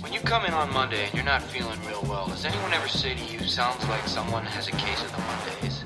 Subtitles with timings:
[0.00, 2.88] When you come in on Monday and you're not feeling real well, does anyone ever
[2.88, 5.84] say to you, sounds like someone has a case of the Mondays?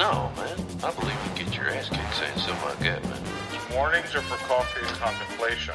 [0.00, 0.56] No, man.
[0.82, 3.20] I believe you get your ass kicked saying something like that, man.
[3.74, 5.74] Mornings are for coffee and contemplation.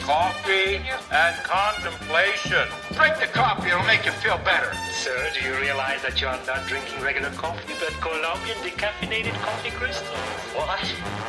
[0.00, 0.80] Coffee
[1.12, 2.64] and contemplation.
[2.96, 4.72] Drink the coffee, it'll make you feel better.
[4.90, 10.16] Sir, do you realize that you're not drinking regular coffee, but Colombian decaffeinated coffee crystals?
[10.56, 10.80] What?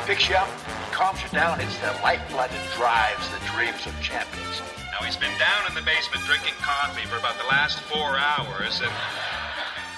[0.06, 0.48] Picks you up,
[0.96, 4.62] calms you down, it's the lifeblood that drives the dreams of champions.
[4.90, 8.80] Now, he's been down in the basement drinking coffee for about the last four hours,
[8.80, 8.90] and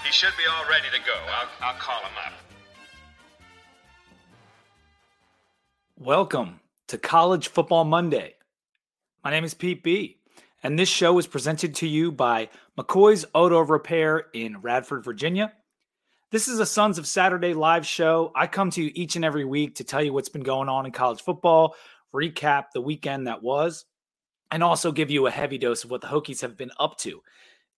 [0.05, 1.15] he should be all ready to go.
[1.15, 2.33] I'll, I'll call him up.
[5.97, 8.35] Welcome to College Football Monday.
[9.23, 10.17] My name is Pete B,
[10.65, 15.53] and this show is presented to you by McCoy's Auto Repair in Radford, Virginia.
[16.31, 18.33] This is a Sons of Saturday live show.
[18.37, 20.85] I come to you each and every week to tell you what's been going on
[20.85, 21.75] in college football,
[22.15, 23.87] recap the weekend that was,
[24.51, 27.23] and also give you a heavy dose of what the Hokies have been up to.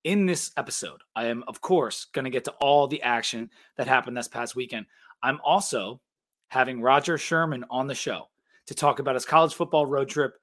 [0.03, 3.87] In this episode, I am, of course, going to get to all the action that
[3.87, 4.87] happened this past weekend.
[5.23, 6.01] I'm also
[6.49, 8.31] having Rodger Sherman on the show
[8.67, 10.35] to talk about his college football road trip.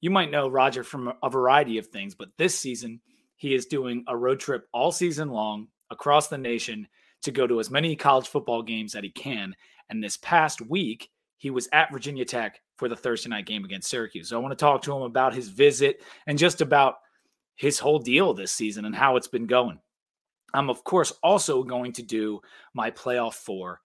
[0.00, 3.00] You might know Rodger from a variety of things, but this season
[3.36, 6.88] he is doing a road trip all season long across the nation
[7.24, 9.54] to go to as many college football games that he can.
[9.90, 13.90] And this past week, he was at Virginia Tech for the Thursday night game against
[13.90, 14.28] Syracuse.
[14.28, 16.96] So I want to talk to him about his visit and just about
[17.56, 19.78] his whole deal this season and how it's been going.
[20.54, 22.40] I'm, of course, also going to do
[22.72, 23.80] my playoff four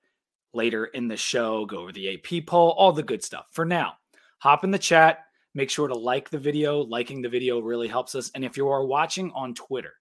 [0.54, 3.46] later in the show, go over the AP poll, all the good stuff.
[3.52, 3.94] For now,
[4.40, 5.20] hop in the chat.
[5.56, 6.82] Make sure to like the video.
[6.82, 8.32] Liking the video really helps us.
[8.36, 9.94] And if you are watching on Twitter,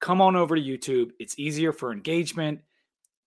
[0.00, 1.10] come on over to YouTube.
[1.18, 2.60] It's easier for engagement.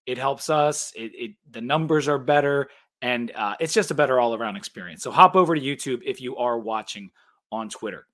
[0.06, 0.92] It helps us.
[0.96, 2.70] It, it the numbers are better,
[3.02, 5.04] and uh, it's just a better all around experience.
[5.04, 7.12] So hop over to YouTube if you are watching
[7.52, 8.06] on Twitter.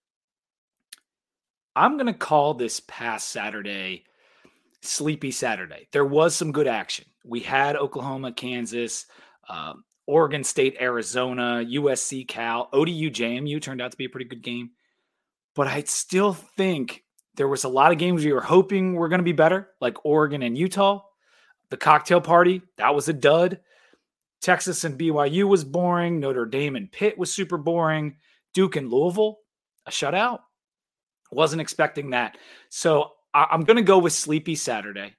[1.75, 4.05] I'm gonna call this past Saturday
[4.85, 5.87] sleepy Saturday.
[5.91, 7.05] There was some good action.
[7.23, 9.05] We had Oklahoma, Kansas,
[9.49, 9.73] uh,
[10.07, 14.71] Oregon State, Arizona, USC, Cal, ODU, JMU turned out to be a pretty good game.
[15.55, 17.03] But I still think
[17.35, 20.05] there was a lot of games we were hoping were going to be better, like
[20.05, 21.01] Oregon and Utah.
[21.69, 23.59] The cocktail party, that was a dud.
[24.41, 26.19] Texas and BYU was boring.
[26.19, 28.17] Notre Dame and Pitt was super boring.
[28.53, 29.39] Duke and Louisville,
[29.85, 30.39] a shutout.
[31.31, 32.37] Wasn't expecting that.
[32.69, 35.15] So I- am going to go with Sleepy Saturday.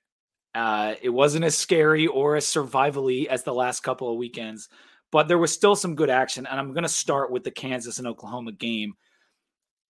[0.54, 4.68] Uh, it wasn't as scary or as survivally as the last couple of weekends,
[5.12, 6.46] but there was still some good action.
[6.46, 8.94] And I'm going to start with the Kansas and Oklahoma game.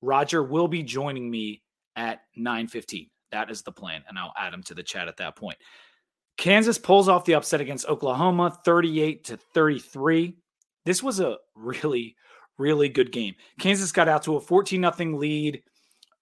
[0.01, 1.63] Rodger will be joining me
[1.96, 3.09] at 9:15.
[3.31, 5.58] That is the plan, and I'll add them to the chat at that point.
[6.38, 10.36] Kansas pulls off the upset against Oklahoma, 38 to 33.
[10.86, 12.16] This was a really,
[12.58, 13.36] really good game.
[13.59, 15.64] Kansas got out to a 14 0 lead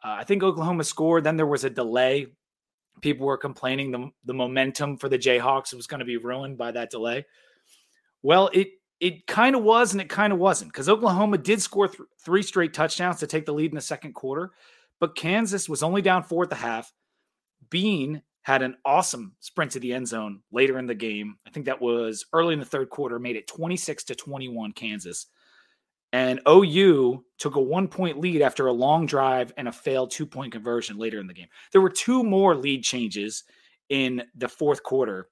[0.04, 1.24] uh, I think Oklahoma scored.
[1.24, 2.28] Then there was a delay.
[3.02, 6.72] People were complaining the, the momentum for the Jayhawks was going to be ruined by
[6.72, 7.26] that delay.
[8.24, 11.88] Well, it it kind of was and it kind of wasn't because Oklahoma did score
[11.88, 14.52] th- three straight touchdowns to take the lead in the second quarter,
[15.02, 16.94] but Kansas was only down four at the half.
[17.70, 21.38] Bean had an awesome sprint to the end zone later in the game.
[21.46, 25.28] I think that was early in the third quarter, made it 26 to 21 Kansas.
[26.14, 30.26] And OU took a one point lead after a long drive and a failed two
[30.26, 31.48] point conversion later in the game.
[31.72, 33.44] There were two more lead changes
[33.90, 35.30] in the fourth quarter.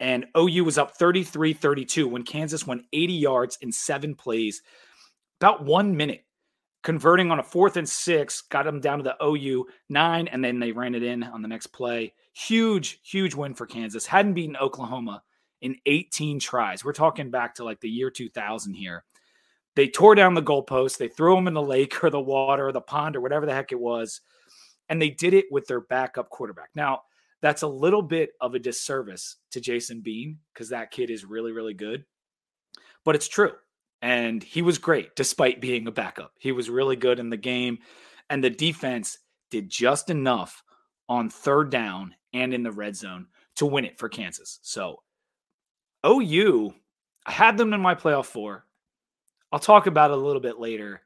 [0.00, 4.62] And OU was up 33 32 when Kansas went 80 yards in seven plays,
[5.40, 6.24] about one minute,
[6.88, 10.58] converting on a fourth and six, got them down to the OU nine, and then
[10.58, 12.14] they ran it in on the next play.
[12.32, 14.06] Huge, huge win for Kansas.
[14.06, 15.22] Hadn't beaten Oklahoma
[15.60, 16.82] in 18 tries.
[16.86, 19.04] We're talking back to like the year 2000 here.
[19.76, 20.96] They tore down the goalposts.
[20.96, 23.52] They threw them in the lake or the water or the pond or whatever the
[23.52, 24.22] heck it was.
[24.88, 26.70] And they did it with their backup quarterback.
[26.74, 27.02] Now,
[27.42, 31.52] that's a little bit of a disservice to Jason Bean because that kid is really,
[31.52, 32.06] really good.
[33.04, 33.52] But it's true.
[34.00, 36.32] And he was great despite being a backup.
[36.38, 37.78] He was really good in the game.
[38.30, 39.18] And the defense
[39.50, 40.62] did just enough
[41.08, 44.60] on third down and in the red zone to win it for Kansas.
[44.62, 45.02] So
[46.06, 46.74] OU,
[47.26, 48.64] I had them in my playoff four.
[49.50, 51.02] I'll talk about it a little bit later.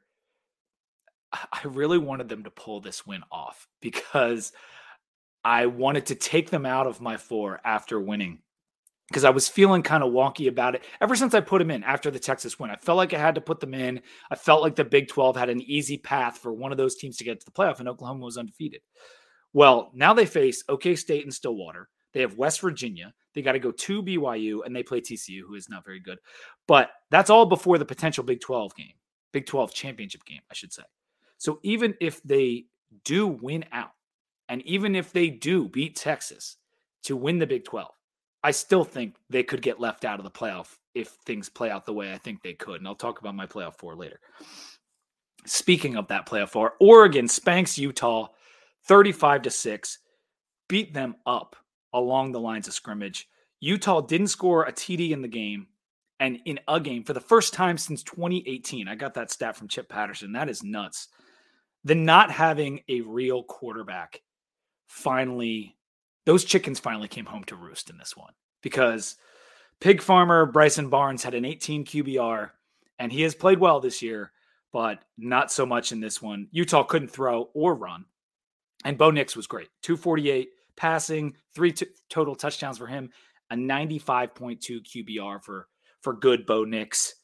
[1.31, 4.51] I really wanted them to pull this win off because
[5.43, 8.39] I wanted to take them out of my four after winning
[9.07, 11.83] because I was feeling kind of wonky about it ever since I put them in
[11.83, 12.71] after the Texas win.
[12.71, 14.01] I felt like I had to put them in.
[14.31, 17.17] I felt like the Big 12 had an easy path for one of those teams
[17.17, 18.81] to get to the playoff, and Oklahoma was undefeated.
[19.53, 21.89] Well, now they face OK State and Stillwater.
[22.13, 23.13] They have West Virginia.
[23.33, 26.19] They got to go to BYU and they play TCU, who is not very good.
[26.67, 28.93] But that's all before the potential Big 12 game.
[29.31, 30.83] Big 12 championship game, I should say.
[31.37, 32.65] So even if they
[33.03, 33.91] do win out,
[34.47, 36.57] and even if they do beat Texas
[37.03, 37.89] to win the Big 12,
[38.43, 41.85] I still think they could get left out of the playoff if things play out
[41.85, 42.77] the way I think they could.
[42.81, 44.19] And I'll talk about my playoff four later.
[45.45, 48.27] Speaking of that playoff four, Oregon spanks Utah
[48.85, 49.99] 35 to 6,
[50.67, 51.55] beat them up
[51.93, 53.29] along the lines of scrimmage.
[53.59, 55.67] Utah didn't score a TD in the game
[56.19, 58.87] and in a game for the first time since 2018.
[58.87, 60.33] I got that stat from Chip Patterson.
[60.33, 61.07] That is nuts.
[61.85, 64.21] The not having a real quarterback
[64.87, 65.75] finally,
[66.25, 69.15] those chickens finally came home to roost in this one because
[69.79, 72.51] pig farmer Bryson Barnes had an 18 QBR
[72.99, 74.31] and he has played well this year,
[74.71, 76.47] but not so much in this one.
[76.51, 78.05] Utah couldn't throw or run.
[78.85, 83.09] And Bo Nix was great 248 passing, three t- total touchdowns for him,
[83.49, 85.67] a 95.2 QBR for,
[86.01, 87.15] for good Bo Nix.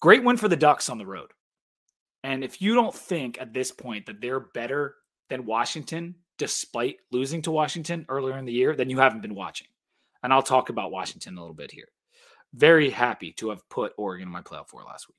[0.00, 1.30] Great win for the Ducks on the road.
[2.22, 4.96] And if you don't think at this point that they're better
[5.28, 9.66] than Washington, despite losing to Washington earlier in the year, then you haven't been watching.
[10.22, 11.88] And I'll talk about Washington a little bit here.
[12.54, 15.18] Very happy to have put Oregon in my playoff four last week.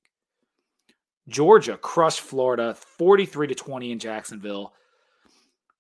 [1.27, 4.73] Georgia crushed Florida 43 to 20 in Jacksonville.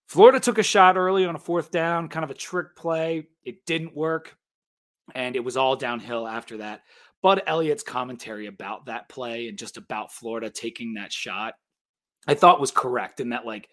[0.05, 3.27] Florida took a shot early on a fourth down, kind of a trick play.
[3.43, 4.37] It didn't work,
[5.15, 6.81] and it was all downhill after that.
[7.23, 11.55] Bud Elliott's commentary about that play and just about Florida taking that shot,
[12.27, 13.69] I thought was correct in that, like,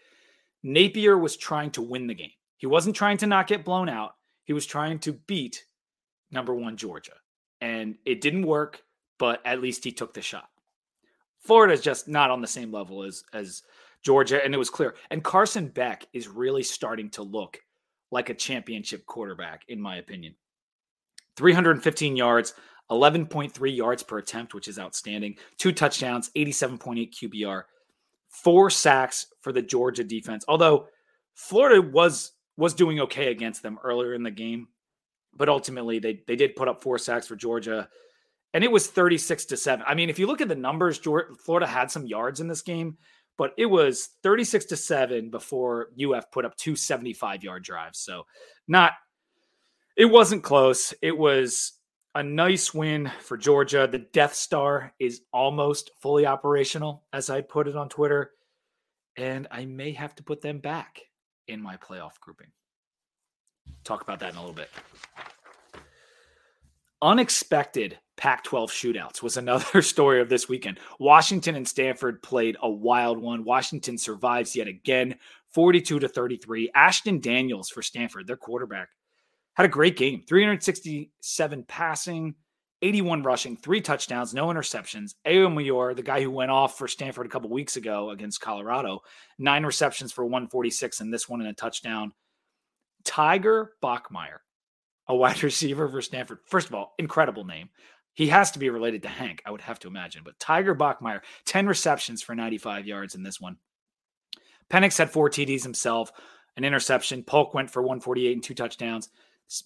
[0.63, 2.31] Napier was trying to win the game.
[2.57, 4.13] He wasn't trying to not get blown out,
[4.45, 5.65] he was trying to beat
[6.31, 7.13] number one Georgia.
[7.61, 8.83] And it didn't work,
[9.19, 10.49] but at least he took the shot.
[11.41, 13.63] Florida is just not on the same level as as
[14.03, 14.95] Georgia, and it was clear.
[15.11, 17.59] And Carson Beck is really starting to look
[18.11, 20.35] like a championship quarterback, in my opinion.
[21.37, 22.55] 315 yards,
[22.91, 25.37] 11.3 yards per attempt, which is outstanding.
[25.59, 27.65] Two touchdowns, 87.8 QBR,
[28.29, 30.45] four sacks for the Georgia defense.
[30.49, 30.87] Although
[31.35, 34.69] Florida was was doing okay against them earlier in the game,
[35.35, 37.89] but ultimately they they did put up four sacks for Georgia,
[38.53, 39.85] and it was 36 to seven.
[39.89, 42.63] I mean, if you look at the numbers, Georgia, Florida had some yards in this
[42.63, 42.99] game,
[43.37, 48.01] but it was 36 to 7 before UF put up two seventy five yard drives.
[48.01, 48.25] So,
[48.67, 48.93] not,
[49.97, 50.93] it wasn't close.
[51.03, 51.73] It was
[52.15, 53.89] a nice win for Georgia.
[53.91, 58.33] The Death Star is almost fully operational, as I put it on Twitter.
[59.17, 61.01] And I may have to put them back
[61.47, 62.49] in my playoff grouping.
[63.85, 64.71] Talk about that in a little bit.
[67.01, 70.79] Unexpected Pac 12 shootouts was another story of this weekend.
[70.99, 73.45] Washington and Stanford played a wild one.
[73.45, 75.17] Washington survives yet again,
[75.53, 76.71] 42 to 33.
[76.75, 78.89] Ashton Daniels for Stanford, their quarterback,
[79.59, 82.35] had a great game 367 passing,
[82.81, 85.15] 81 rushing, three touchdowns, no interceptions.
[85.27, 89.01] Ayo the guy who went off for Stanford a couple weeks ago against Colorado,
[89.37, 92.13] nine receptions for 146 and this one in a touchdown.
[93.05, 94.39] Tiger Bachmeier,
[95.09, 96.39] a wide receiver for Stanford.
[96.47, 97.71] First of all, incredible name.
[98.15, 100.23] He has to be related to Hank, I would have to imagine.
[100.25, 103.57] But Tiger Bachmeier, 10 receptions for 95 yards in this one.
[104.71, 106.13] Penix had four TDs himself,
[106.57, 107.25] an interception.
[107.25, 109.09] Polk went for 148 and two touchdowns.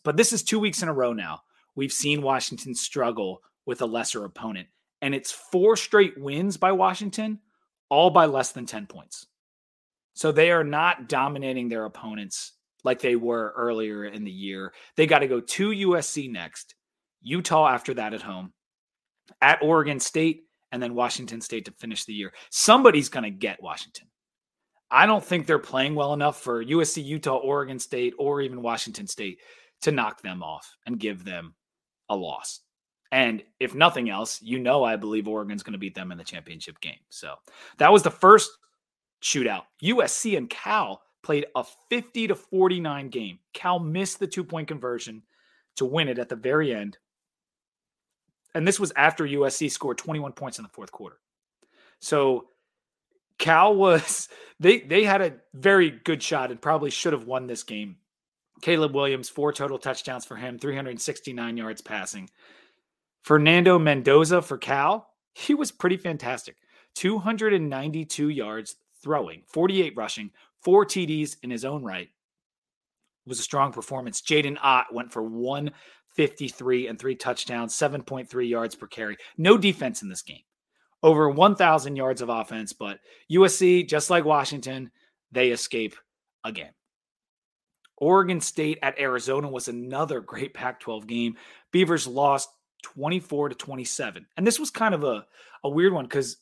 [0.05, 1.41] But this is two weeks in a row now.
[1.75, 4.69] We've seen Washington struggle with a lesser opponent.
[5.01, 7.41] And it's four straight wins by Washington,
[7.89, 9.27] all by less than 10 points.
[10.15, 12.53] So they are not dominating their opponents
[12.85, 14.73] like they were earlier in the year.
[14.97, 16.75] They got to go to USC next,
[17.21, 18.53] Utah after that at home,
[19.41, 22.33] at Oregon State, and then Washington State to finish the year.
[22.51, 24.09] Somebody's going to get Washington.
[24.91, 29.07] I don't think they're playing well enough for USC, Utah, Oregon State, or even Washington
[29.07, 29.39] State
[29.83, 31.55] to knock them off and give them
[32.09, 32.61] a loss.
[33.11, 36.25] And if nothing else, you know, I believe Oregon's going to beat them in the
[36.25, 37.01] championship game.
[37.11, 37.35] So
[37.77, 38.51] that was the first
[39.23, 39.65] shootout.
[39.83, 43.39] USC and Cal played a 50 to 49 game.
[43.53, 45.23] Cal missed the two point conversion
[45.77, 46.99] to win it at the very end.
[48.55, 51.19] And this was after USC scored 21 points in the fourth quarter.
[52.01, 52.49] So
[53.39, 54.29] Cal was
[54.61, 57.97] they they had a very good shot and probably should have won this game.
[58.63, 62.31] Caleb Williams, four total touchdowns for him, 369 yards passing.
[63.23, 66.57] Fernando Mendoza for Cal, he was pretty fantastic.
[66.95, 70.31] 292 yards throwing, 48 rushing,
[70.63, 72.09] four TDs in his own right.
[72.09, 74.21] It was a strong performance.
[74.21, 79.17] Jaydn Ott went for 153 and three touchdowns, 7.3 yards per carry.
[79.37, 80.43] No defense in this game.
[81.03, 83.01] Over 1,000 yards of offense, but
[83.31, 84.91] USC, just like Washington,
[85.33, 85.97] they escape
[86.45, 86.73] again.
[88.03, 91.37] Oregon State at Arizona was another great Pac 12 game.
[91.71, 92.49] Beavers lost
[92.83, 94.27] 24 to 27.
[94.37, 95.25] And this was kind of a,
[95.63, 96.39] a weird one because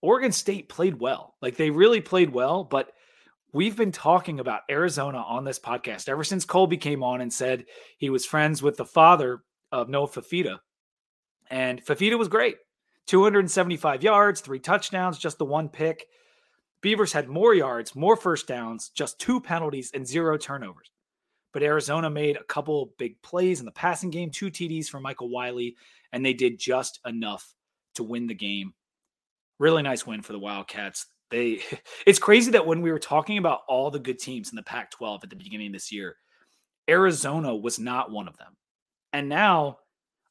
[0.00, 1.34] Oregon State played well.
[1.42, 2.92] Like they really played well, but
[3.52, 7.66] we've been talking about Arizona on this podcast ever since Colby came on and said
[7.98, 10.60] he was friends with the father of Noah Fifita.
[11.50, 12.56] And Fifita was great.
[13.06, 16.06] 275 yards, three touchdowns, just the one pick.
[16.86, 20.88] Beavers had more yards, more first downs, just two penalties, and zero turnovers.
[21.52, 25.28] But Arizona made a couple big plays in the passing game, two TDs for Michael
[25.28, 25.74] Wiley,
[26.12, 27.52] and they did just enough
[27.96, 28.72] to win the game.
[29.58, 31.06] Really nice win for the Wildcats.
[31.28, 31.58] They
[32.06, 35.24] it's crazy that when we were talking about all the good teams in the Pac-12
[35.24, 36.14] at the beginning of this year,
[36.88, 38.56] Arizona was not one of them.
[39.12, 39.78] And now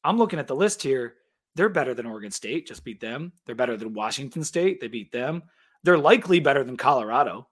[0.05, 1.15] I'm looking at the list here.
[1.55, 3.33] They're better than Oregon State, just beat them.
[3.45, 5.43] They're better than Washington State, they beat them.
[5.85, 7.47] They're likely better than Colorado.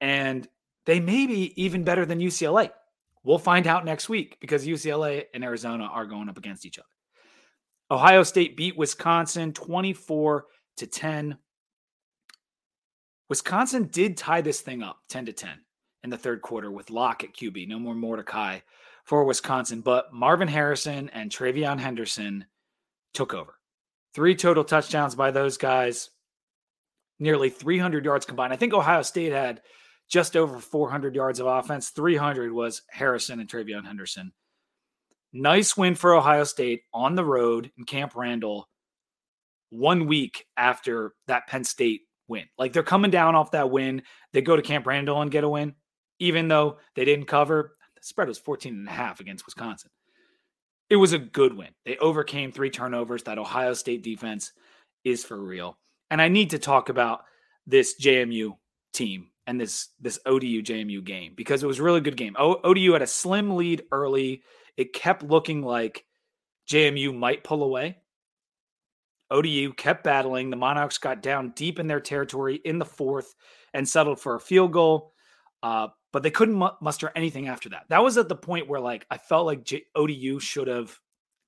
[0.00, 0.48] And
[0.86, 2.70] they may be even better than UCLA.
[3.22, 6.88] We'll find out next week because UCLA and Arizona are going up against each other.
[7.90, 10.46] Ohio State beat Wisconsin 24
[10.78, 11.36] to 10.
[13.28, 15.50] Wisconsin did tie this thing up 10 to 10
[16.04, 17.68] in the third quarter with Locke at QB.
[17.68, 18.60] No more Mordecai
[19.04, 22.46] for Wisconsin, but Marvin Harrison and TreVeyon Henderson
[23.12, 23.58] took over.
[24.14, 26.08] Three total touchdowns by those guys,
[27.18, 28.52] nearly 300 yards combined.
[28.52, 29.60] I think Ohio State had
[30.08, 31.90] just over 400 yards of offense.
[31.90, 34.32] 300 was Harrison and TreVeyon Henderson.
[35.32, 38.68] Nice win for Ohio State on the road in Camp Randall
[39.70, 42.44] one week after that Penn State win.
[42.56, 44.02] Like they're coming down off that win.
[44.32, 45.74] They go to Camp Randall and get a win,
[46.18, 47.76] even though they didn't cover.
[47.96, 49.90] The spread was 14 and a half against Wisconsin.
[50.88, 51.68] It was a good win.
[51.84, 53.24] They overcame three turnovers.
[53.24, 54.52] That Ohio State defense
[55.04, 55.76] is for real.
[56.10, 57.24] And I need to talk about
[57.66, 58.56] this JMU
[58.92, 62.36] team and this this ODU JMU game because it was a really good game.
[62.38, 64.42] O- ODU had a slim lead early.
[64.76, 66.04] It kept looking like
[66.70, 67.98] JMU might pull away.
[69.30, 70.50] ODU kept battling.
[70.50, 73.34] The Monarchs got down deep in their territory in the fourth
[73.74, 75.12] and settled for a field goal.
[75.62, 77.84] Uh, but they couldn't mu- muster anything after that.
[77.90, 80.98] That was at the point where, like, I felt like J- ODU should have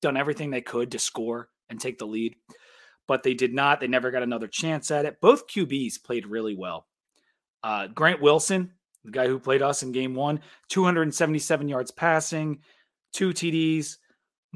[0.02, 2.34] done everything they could to score and take the lead,
[3.10, 3.80] but they did not.
[3.80, 5.20] They never got another chance at it.
[5.20, 6.86] Both QBs played really well.
[7.60, 8.70] Uh, Grant Wilson,
[9.04, 10.38] the guy who played us in game one,
[10.68, 12.60] 277 yards passing,
[13.12, 13.96] two TDs.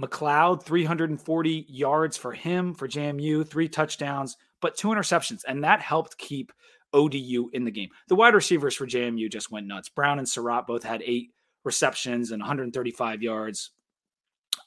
[0.00, 5.40] McCloud, 340 yards for him for JMU, three touchdowns, but two interceptions.
[5.48, 6.52] And that helped keep
[6.92, 7.88] ODU in the game.
[8.06, 9.88] The wide receivers for JMU just went nuts.
[9.88, 11.30] Brown and Sarratt both had eight
[11.64, 13.72] receptions and 135 yards,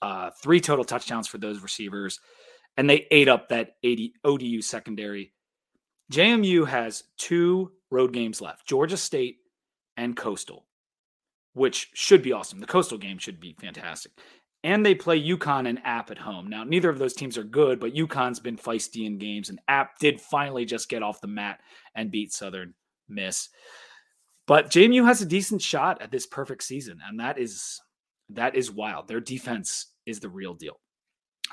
[0.01, 2.19] uh, three total touchdowns for those receivers.
[2.77, 5.33] And they ate up that 80 ODU secondary.
[6.11, 9.37] JMU has two road games left Georgia State
[9.97, 10.65] and Coastal,
[11.53, 12.59] which should be awesome.
[12.59, 14.11] The Coastal game should be fantastic
[14.63, 16.47] and they play UConn and App at home.
[16.47, 19.99] Now, neither of those teams are good, but UConn's been feisty in games, and App
[19.99, 21.61] did finally just get off the mat
[21.95, 22.73] and beat Southern
[23.07, 23.49] Miss.
[24.47, 27.79] But JMU has a decent shot at this perfect season, and that is
[28.29, 29.07] that is wild.
[29.07, 30.79] Their defense is the real deal.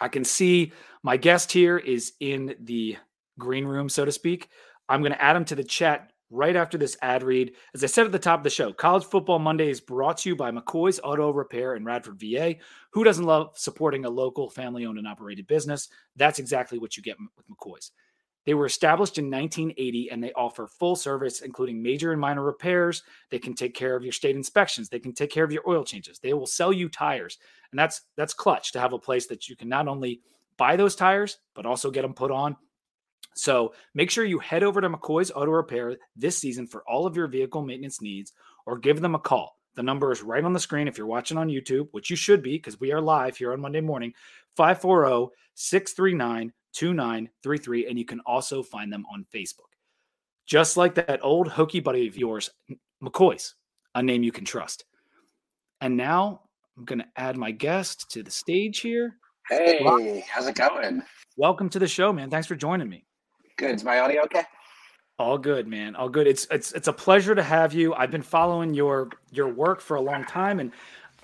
[0.01, 0.73] I can see
[1.03, 2.97] my guest here is in the
[3.39, 4.49] green room, so to speak.
[4.89, 7.53] I'm going to add him to the chat right after this ad read.
[7.75, 10.29] As I said at the top of the show, College Football Monday is brought to
[10.29, 12.57] you by McCoy's Auto Repair in Radford, VA.
[12.91, 15.89] Who doesn't love supporting a local family owned and operated business?
[16.17, 17.93] That's exactly what you get with McCoy's.
[18.47, 23.03] They were established in 1980 and they offer full service, including major and minor repairs.
[23.31, 24.89] They can take care of your state inspections.
[24.89, 26.19] They can take care of your oil changes.
[26.19, 27.39] They will sell you tires.
[27.73, 30.21] And that's that's clutch to have a place that you can not only
[30.57, 32.57] buy those tires, but also get them put on
[33.35, 37.17] so make sure you head over to McCoy's Auto Repair this season for all of
[37.17, 38.33] your vehicle maintenance needs
[38.67, 39.59] or give them a call.
[39.75, 42.43] The number is right on the screen if you're watching on YouTube, which you should
[42.43, 44.13] be because we are live here on Monday morning,
[44.57, 47.87] 540 639 2933.
[47.87, 49.73] And you can also find them on Facebook.
[50.47, 52.51] Just like that old Hokie buddy of yours,
[53.03, 53.55] McCoy's,
[53.95, 54.85] a name you can trust.
[55.81, 56.43] And now
[56.77, 59.17] I'm going to add my guest to the stage here.
[59.49, 61.03] Hey, how's it going?
[61.37, 62.31] Welcome to the show, man.
[62.31, 63.05] Thanks for joining me.
[63.57, 63.75] Good.
[63.77, 64.43] Is my audio okay?
[65.19, 65.95] All good, man.
[65.95, 66.27] All good.
[66.27, 67.95] It's it's it's a pleasure to have you.
[67.95, 70.73] I've been following your your work for a long time, and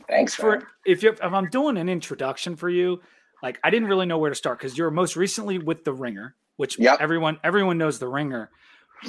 [0.08, 0.66] thanks for man.
[0.86, 3.00] if you if I'm doing an introduction for you,
[3.42, 6.34] like I didn't really know where to start because you're most recently with the Ringer,
[6.56, 6.98] which yep.
[7.00, 8.50] everyone everyone knows the Ringer,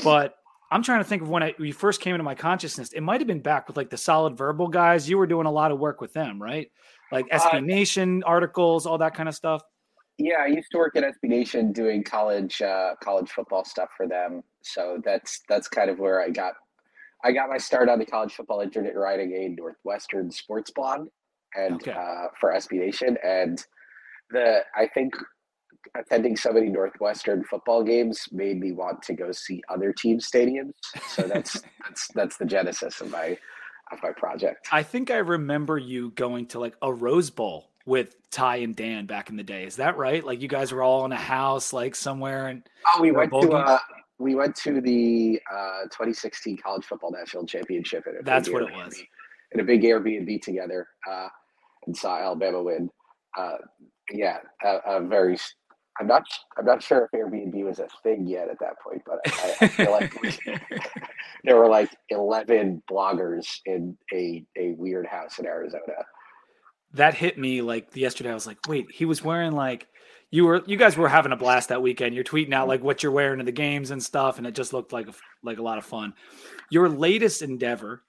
[0.04, 0.36] but
[0.72, 2.94] I'm trying to think of when I you first came into my consciousness.
[2.94, 5.10] It might have been back with like the Solid Verbal guys.
[5.10, 6.72] You were doing a lot of work with them, right?
[7.12, 9.62] Like SB uh, Nation articles, all that kind of stuff.
[10.18, 14.08] Yeah, I used to work at SB Nation doing college uh, college football stuff for
[14.08, 14.44] them.
[14.64, 16.54] So that's that's kind of where I got
[17.24, 21.08] I got my start on the college football internet writing a Northwestern sports blog
[21.56, 21.92] and okay.
[21.92, 23.18] uh, for SB Nation.
[23.24, 23.64] And
[24.32, 25.14] the I think
[25.96, 30.74] attending so many Northwestern football games made me want to go see other team stadiums.
[31.10, 33.38] So that's that's that's the genesis of my
[33.92, 34.68] of my project.
[34.72, 39.06] I think I remember you going to like a Rose Bowl with Ty and Dan
[39.06, 39.66] back in the day.
[39.66, 40.24] Is that right?
[40.24, 43.52] Like you guys were all in a house like somewhere and Oh, we went to
[43.52, 43.80] uh,
[44.20, 48.06] we went to the uh, 2016 College Football National Championship.
[48.08, 49.04] In That's what Airbnb, it was.
[49.54, 51.28] In a big Airbnb together, uh,
[51.88, 52.90] and saw Alabama win.
[53.38, 53.58] Uh,
[54.14, 55.38] yeah, a, a, very.
[56.00, 56.24] I'm not.
[56.58, 59.68] I'm not sure if Airbnb was a thing yet at that point, but I, I
[59.68, 60.14] feel like
[61.44, 65.84] there were like 11 bloggers in a a weird house in Arizona.
[66.94, 68.32] That hit me like yesterday.
[68.32, 69.88] I was like, wait, he was wearing like
[70.32, 72.16] you were you guys were having a blast that weekend.
[72.16, 74.74] You're tweeting out like what you're wearing to the games and stuff, and it just
[74.74, 75.14] looked like a,
[75.44, 76.14] like a lot of fun.
[76.70, 78.04] Your latest endeavor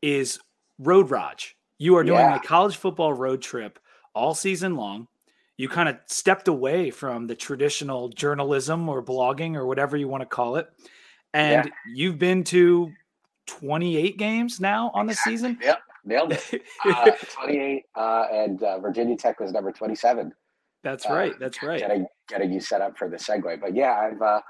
[0.00, 0.40] is
[0.78, 1.56] Road Raj.
[1.76, 2.36] You are doing yeah.
[2.36, 3.78] a college football road trip
[4.14, 5.06] all season long.
[5.58, 10.22] You kind of stepped away from the traditional journalism or blogging or whatever you want
[10.22, 10.68] to call it,
[11.34, 11.72] and yeah.
[11.94, 12.90] you've been to
[13.48, 15.58] 28 games now on the season.
[15.60, 16.62] Yep, nailed it.
[16.86, 17.10] Uh,
[17.42, 20.32] 28, uh, and uh, Virginia Tech was number 27.
[20.84, 21.32] That's uh, right.
[21.40, 21.80] That's right.
[21.80, 24.40] Getting getting you set up for the segue, but yeah, I've uh,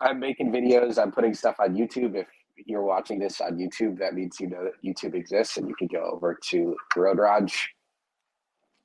[0.00, 1.00] I'm making videos.
[1.00, 2.14] I'm putting stuff on YouTube.
[2.16, 2.26] If
[2.66, 5.88] you're watching this on YouTube, that means you know that YouTube exists, and you can
[5.88, 7.68] go over to Road Raj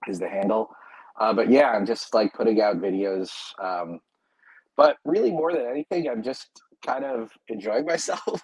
[0.08, 0.70] is the handle.
[1.20, 3.32] Uh, but yeah, I'm just like putting out videos.
[3.64, 4.00] Um,
[4.76, 8.42] but really, more than anything, I'm just kind of enjoying myself.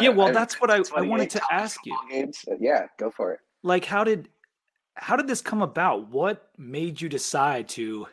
[0.00, 1.96] yeah, well, that's what I, I wanted to ask you.
[2.10, 2.44] Games.
[2.60, 3.40] Yeah, go for it.
[3.62, 4.28] Like, how did
[4.96, 6.08] how did this come about?
[6.10, 8.06] What made you decide to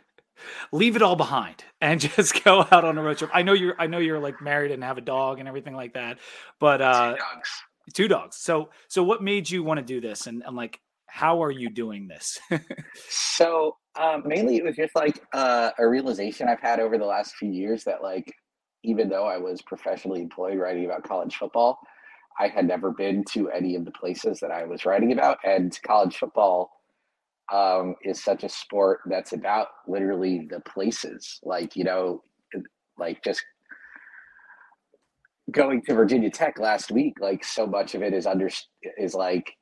[0.72, 3.32] leave it all behind and just go out on a road trip?
[3.34, 5.94] I know you're I know you're like married and have a dog and everything like
[5.94, 6.20] that,
[6.60, 7.50] but uh two dogs.
[7.94, 8.38] Two dogs.
[8.38, 10.80] So so what made you want to do this and, and like
[11.14, 12.40] how are you doing this?
[13.08, 17.36] so um, mainly it was just like uh, a realization I've had over the last
[17.36, 18.34] few years that like
[18.84, 21.78] even though I was professionally employed writing about college football,
[22.40, 25.80] I had never been to any of the places that I was writing about, and
[25.86, 26.72] college football
[27.54, 31.40] um, is such a sport that's about literally the places.
[31.44, 32.24] Like you know,
[32.98, 33.46] like just
[35.52, 37.14] going to Virginia Tech last week.
[37.20, 38.50] Like so much of it is under
[38.98, 39.54] is like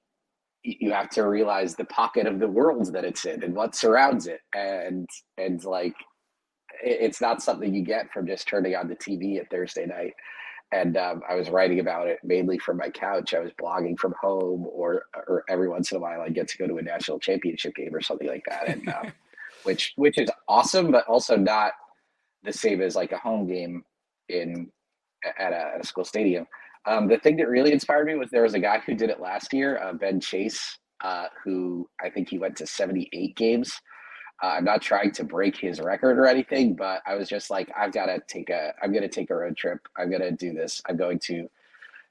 [0.64, 4.28] you have to realize the pocket of the world that it's in and what surrounds
[4.28, 5.96] it, and and like
[6.84, 10.14] it's not something you get from just turning on the TV at Thursday night
[10.72, 13.34] and um, I was writing about it mainly from my couch.
[13.34, 16.58] I was blogging from home, or or every once in a while I get to
[16.58, 19.12] go to a national championship game or something like that, and um,
[19.64, 21.74] which which is awesome, but also not
[22.44, 23.84] the same as like a home game
[24.30, 24.72] in
[25.38, 26.48] at a, at a school stadium.
[26.86, 29.20] Um, the thing that really inspired me was there was a guy who did it
[29.20, 33.74] last year, uh, Ben Chase, uh, who I think he went to seventy eight games
[34.42, 37.72] uh, I'm not trying to break his record or anything, but I was just like,
[37.78, 39.80] I've got to take a, I'm going to take a road trip.
[39.98, 40.82] I'm going to do this.
[40.90, 41.48] I'm going to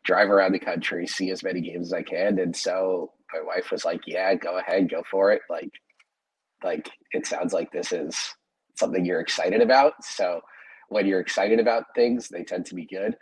[0.05, 2.39] drive around the country, see as many games as I can.
[2.39, 5.43] And so my wife was like, yeah, go ahead, go for it.
[5.51, 5.71] Like,
[6.63, 8.17] like it sounds like this is
[8.77, 9.95] something you're excited about.
[10.05, 10.41] So
[10.89, 13.17] when you're excited about things, they tend to be good.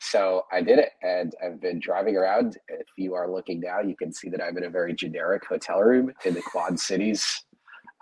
[0.00, 2.58] So I did it and I've been driving around.
[2.68, 5.80] If you are looking now, you can see that I'm in a very generic hotel
[5.80, 7.44] room in the Quad Cities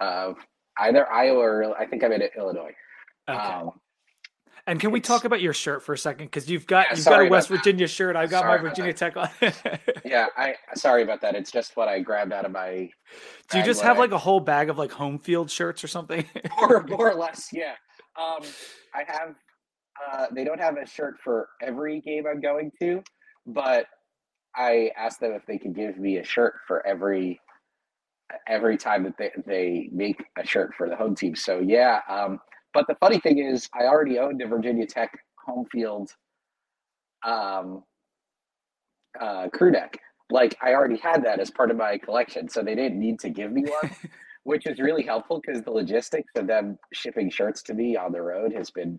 [0.01, 0.37] of
[0.79, 2.75] either Iowa or I think I'm in Illinois.
[3.29, 3.39] Okay.
[3.39, 3.71] Um,
[4.67, 6.27] and can we talk about your shirt for a second?
[6.27, 8.15] Because you've got yeah, you've got a West Virginia shirt.
[8.15, 9.29] I've got my Virginia Tech on.
[10.05, 11.35] yeah, I sorry about that.
[11.35, 12.89] It's just what I grabbed out of my.
[13.51, 15.89] Do you just have I, like a whole bag of like home field shirts or
[15.89, 16.25] something?
[16.61, 17.75] more, more or less, yeah.
[18.17, 18.43] Um,
[18.95, 19.35] I have.
[20.01, 23.03] Uh, they don't have a shirt for every game I'm going to,
[23.47, 23.87] but
[24.57, 27.41] I asked them if they could give me a shirt for every
[28.49, 31.37] every time that they, they make a shirt for the home team.
[31.37, 32.41] So yeah, um,
[32.73, 35.13] but the funny thing is, I already owned a Virginia Tech
[35.45, 36.11] home field
[37.27, 37.83] um,
[39.21, 39.99] uh, crew neck.
[40.31, 43.31] Like I already had that as part of my collection, so they didn't need to
[43.31, 43.95] give me one,
[44.45, 48.23] which is really helpful because the logistics of them shipping shirts to me on the
[48.23, 48.99] road has been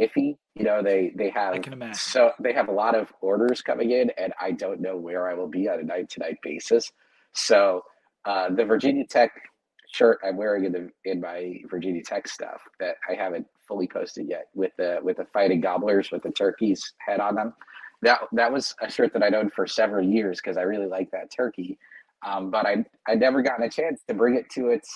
[0.00, 0.36] iffy.
[0.54, 1.54] You know, they they have
[1.94, 5.34] so they have a lot of orders coming in, and I don't know where I
[5.34, 6.90] will be on a night to night basis.
[7.34, 7.82] So
[8.24, 9.32] uh, the Virginia Tech
[9.92, 14.28] shirt I'm wearing in the in my Virginia Tech stuff that I haven't fully posted
[14.28, 17.52] yet with the with the fighting gobblers with the turkey's head on them.
[18.02, 21.10] That that was a shirt that I'd owned for several years because I really like
[21.12, 21.78] that turkey.
[22.26, 24.90] Um, but I I never gotten a chance to bring it to its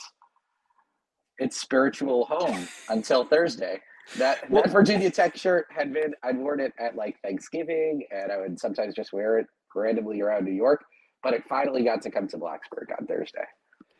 [1.39, 3.81] its spiritual home until Thursday.
[4.19, 8.39] That, that Virginia Tech shirt had been I'd worn it at like Thanksgiving and I
[8.39, 10.85] would sometimes just wear it randomly around New York
[11.27, 13.45] but it finally got to come to Blacksburg on Thursday.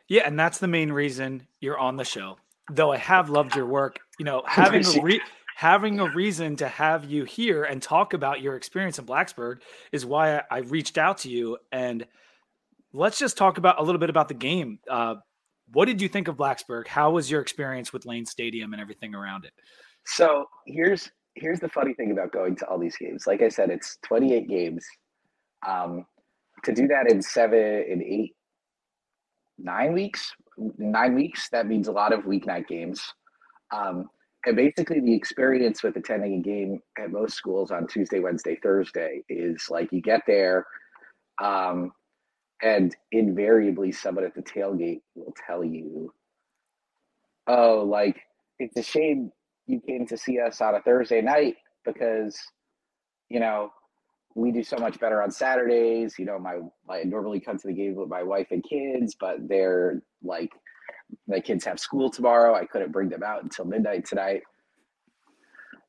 [0.07, 2.37] Yeah, and that's the main reason you're on the show.
[2.71, 5.21] though I have loved your work, you know, having a re-
[5.55, 9.57] having a reason to have you here and talk about your experience in Blacksburg
[9.91, 11.57] is why I, I reached out to you.
[11.71, 12.05] And
[12.93, 14.79] let's just talk about a little bit about the game.
[14.89, 15.15] Uh,
[15.73, 16.87] what did you think of Blacksburg?
[16.87, 19.53] How was your experience with Lane Stadium and everything around it?
[20.07, 23.27] So here's here's the funny thing about going to all these games.
[23.27, 24.85] Like I said, it's 28 games.
[25.67, 26.05] Um,
[26.63, 28.33] to do that in seven in eight,
[29.59, 30.31] nine weeks,
[30.77, 33.03] nine weeks, that means a lot of weeknight games.
[33.71, 34.09] Um,
[34.45, 39.23] and basically, the experience with attending a game at most schools on Tuesday, Wednesday, Thursday
[39.27, 40.65] is like you get there,
[41.43, 41.91] um,
[42.61, 46.13] and invariably, someone at the tailgate will tell you,
[47.45, 48.21] "Oh, like
[48.57, 49.31] it's a shame
[49.67, 52.37] you came to see us on a Thursday night because,
[53.29, 53.69] you know,
[54.35, 56.15] we do so much better on Saturdays.
[56.17, 59.47] You know, my I normally come to the game with my wife and kids, but
[59.47, 60.51] they're like
[61.27, 62.55] my kids have school tomorrow.
[62.55, 64.43] I couldn't bring them out until midnight tonight.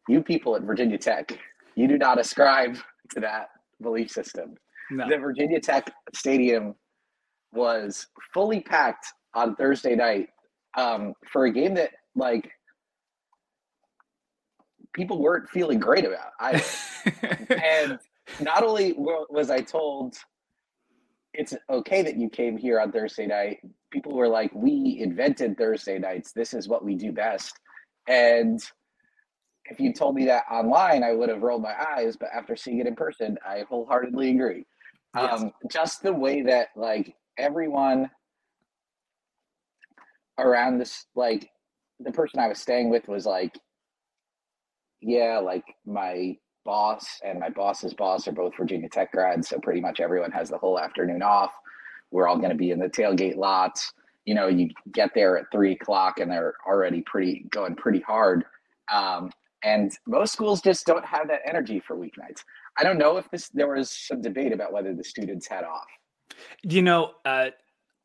[0.08, 1.38] You people at Virginia Tech,
[1.74, 2.76] you do not ascribe
[3.10, 4.54] to that belief system.
[4.90, 5.08] No.
[5.08, 6.74] The Virginia Tech Stadium
[7.52, 10.28] was fully packed on Thursday night
[10.76, 12.50] um, for a game that like
[14.98, 16.32] people weren't feeling great about.
[16.40, 16.62] I
[17.50, 17.98] and
[18.40, 20.16] not only was I told
[21.32, 23.60] it's okay that you came here on Thursday night,
[23.92, 26.32] people were like, "We invented Thursday nights.
[26.32, 27.54] This is what we do best."
[28.08, 28.60] And
[29.66, 32.16] if you told me that online, I would have rolled my eyes.
[32.16, 34.66] But after seeing it in person, I wholeheartedly agree.
[35.14, 35.40] Yes.
[35.40, 38.10] Um, just the way that like everyone
[40.38, 41.48] around this, like
[42.00, 43.56] the person I was staying with was like,
[45.00, 49.80] yeah, like my boss and my boss's boss are both Virginia Tech grads, so pretty
[49.80, 51.52] much everyone has the whole afternoon off.
[52.10, 53.92] We're all going to be in the tailgate lots.
[54.24, 58.44] You know, you get there at three o'clock and they're already pretty going pretty hard.
[58.92, 59.30] Um,
[59.64, 62.44] and most schools just don't have that energy for weeknights.
[62.78, 65.86] I don't know if this there was some debate about whether the students had off.
[66.62, 67.48] You know, uh,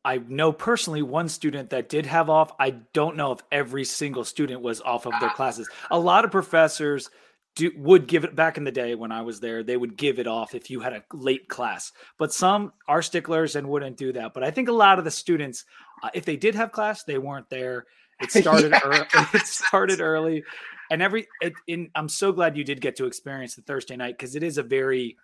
[0.04, 2.52] I know personally one student that did have off.
[2.58, 5.34] I don't know if every single student was off of their ah.
[5.34, 5.68] classes.
[5.90, 7.10] A lot of professors
[7.56, 9.62] do, would give it back in the day when I was there.
[9.62, 13.56] They would give it off if you had a late class, but some are sticklers
[13.56, 14.34] and wouldn't do that.
[14.34, 15.64] But I think a lot of the students,
[16.02, 17.86] uh, if they did have class, they weren't there.
[18.20, 18.80] It started yeah.
[18.84, 19.06] early.
[19.34, 20.44] It started early,
[20.90, 21.26] and every.
[21.40, 24.42] It, in, I'm so glad you did get to experience the Thursday night because it
[24.42, 25.16] is a very.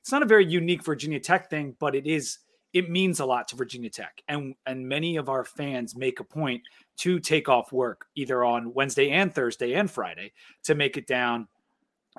[0.00, 2.38] It's not a very unique Virginia Tech thing, but it is.
[2.74, 6.24] It means a lot to Virginia Tech, and and many of our fans make a
[6.24, 6.62] point
[6.98, 10.32] to take off work either on Wednesday and Thursday and Friday
[10.64, 11.48] to make it down.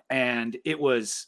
[0.10, 1.28] And it was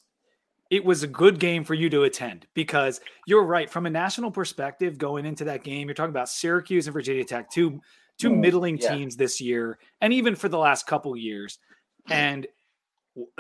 [0.69, 4.31] it was a good game for you to attend because you're right from a national
[4.31, 7.79] perspective going into that game you're talking about Syracuse and Virginia Tech two
[8.17, 8.93] two mm, middling yeah.
[8.93, 11.59] teams this year and even for the last couple years.
[12.09, 12.47] And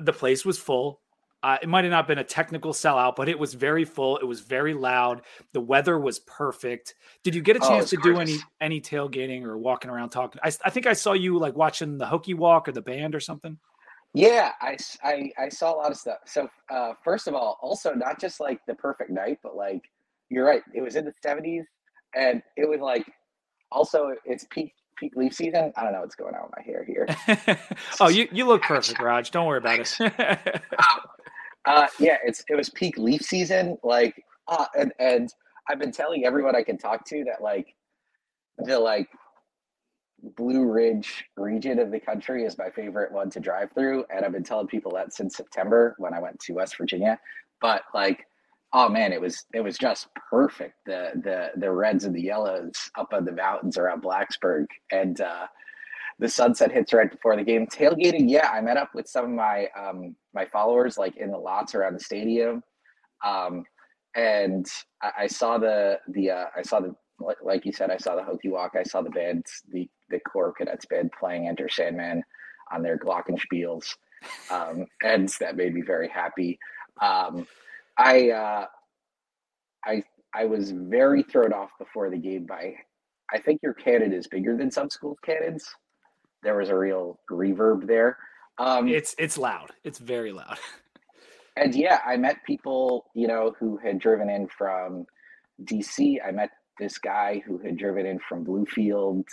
[0.01, 0.99] the place was full
[1.43, 4.17] uh, it might have not been a technical sellout, but it was very full.
[4.17, 5.21] It was very loud.
[5.53, 6.95] The weather was perfect.
[7.23, 8.29] Did you get a oh, chance oh, to gorgeous.
[8.29, 10.41] do any any tailgating or walking around talking?
[10.43, 13.19] I, I think I saw you like watching the Hokie Walk or the band or
[13.19, 13.57] something.
[14.13, 16.19] Yeah, I, I, I saw a lot of stuff.
[16.25, 19.83] So uh, first of all, also not just like the perfect night, but like
[20.29, 21.65] you're right, it was in the 70s,
[22.15, 23.05] and it was like
[23.71, 25.71] also it's peak peak leaf season.
[25.75, 27.59] I don't know what's going on with my hair here.
[27.99, 29.29] oh, you you look perfect, Raj.
[29.31, 30.01] Don't worry about it.
[30.01, 30.99] um,
[31.67, 33.77] uh, yeah, it's it was peak leaf season.
[33.83, 34.15] Like,
[34.49, 35.29] uh, and and
[35.69, 37.67] I've been telling everyone I can talk to that like
[38.59, 39.09] the like
[40.37, 44.05] Blue Ridge region of the country is my favorite one to drive through.
[44.13, 47.19] And I've been telling people that since September when I went to West Virginia.
[47.61, 48.25] But like,
[48.73, 50.75] oh man, it was it was just perfect.
[50.85, 54.67] The the the reds and the yellows up on the mountains around Blacksburg.
[54.91, 55.47] And uh
[56.19, 57.67] the sunset hits right before the game.
[57.67, 61.37] Tailgating, yeah, I met up with some of my um my followers like in the
[61.37, 62.63] lots around the stadium.
[63.25, 63.65] Um
[64.15, 64.65] and
[65.01, 66.93] I, I saw the the uh, I saw the
[67.41, 68.73] like you said, I saw the Hokie Walk.
[68.77, 72.23] I saw the band, the the Corps Cadets band playing Enter Sandman
[72.71, 73.85] on their glockenspiels,
[74.51, 76.59] um, and that made me very happy.
[77.01, 77.47] Um,
[77.97, 78.65] I uh,
[79.85, 80.03] I
[80.35, 82.73] I was very thrown off before the game by.
[83.33, 85.67] I think your cannon is bigger than some schools' cannons.
[86.43, 88.17] There was a real reverb there.
[88.57, 89.71] Um, it's it's loud.
[89.83, 90.57] It's very loud.
[91.55, 95.05] and yeah, I met people you know who had driven in from
[95.63, 96.17] DC.
[96.25, 99.23] I met this guy who had driven in from Bluefield.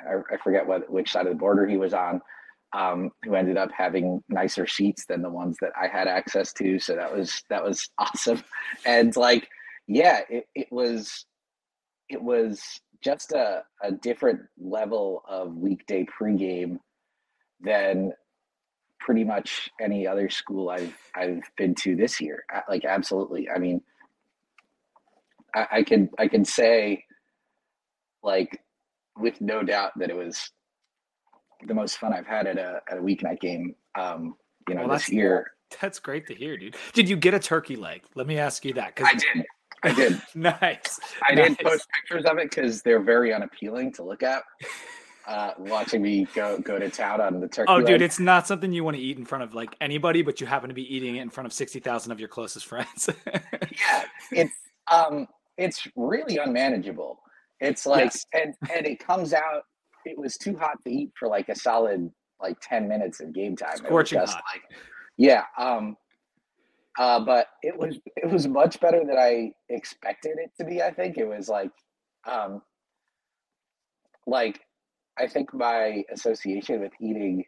[0.00, 2.20] I, I forget what which side of the border he was on.
[2.72, 6.80] Um, who ended up having nicer seats than the ones that I had access to.
[6.80, 8.42] So that was that was awesome.
[8.84, 9.48] And like,
[9.86, 11.24] yeah, it, it was
[12.08, 16.78] it was just a, a different level of weekday pregame
[17.60, 18.12] than
[18.98, 22.44] pretty much any other school I've I've been to this year.
[22.68, 23.48] Like absolutely.
[23.54, 23.82] I mean,
[25.54, 27.04] I, I can I can say
[28.22, 28.60] like
[29.18, 30.50] with no doubt that it was
[31.66, 33.74] the most fun I've had at a at a weeknight game.
[33.98, 34.34] Um,
[34.68, 35.52] you know, well, this year.
[35.80, 36.76] That's great to hear, dude.
[36.92, 38.02] Did you get a turkey leg?
[38.14, 38.98] Let me ask you that.
[39.04, 39.44] I did.
[39.84, 40.20] I did.
[40.34, 41.00] nice.
[41.22, 41.48] I nice.
[41.48, 44.42] didn't post pictures of it because they're very unappealing to look at.
[45.26, 47.72] Uh, watching me go go to town on the turkey.
[47.72, 47.86] Oh, leg.
[47.86, 50.46] dude, it's not something you want to eat in front of like anybody, but you
[50.46, 53.08] happen to be eating it in front of sixty thousand of your closest friends.
[53.26, 54.54] yeah, it's
[54.90, 57.18] um, it's really unmanageable.
[57.60, 58.26] It's like, yes.
[58.34, 59.62] and and it comes out.
[60.04, 62.10] It was too hot to eat for like a solid
[62.42, 63.78] like ten minutes of game time.
[63.78, 64.28] Scorching hot.
[64.28, 64.62] Like,
[65.16, 65.44] yeah.
[65.56, 65.96] Um,
[66.98, 70.82] uh, but it was it was much better than I expected it to be.
[70.82, 71.72] I think it was like,
[72.26, 72.62] um,
[74.26, 74.60] like
[75.18, 77.44] I think my association with eating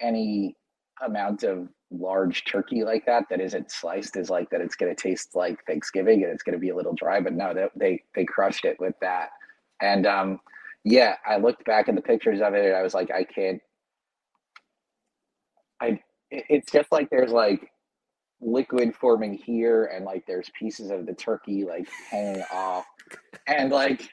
[0.00, 0.56] any
[1.04, 5.00] amount of large turkey like that that isn't sliced is like that it's going to
[5.00, 7.20] taste like Thanksgiving and it's going to be a little dry.
[7.20, 9.30] But no, they they, they crushed it with that.
[9.80, 10.40] And um,
[10.84, 13.60] yeah, I looked back at the pictures of it and I was like, I can't.
[15.80, 17.71] I it's just like there's like
[18.42, 22.84] liquid forming here and like there's pieces of the turkey like hanging off
[23.46, 24.10] and like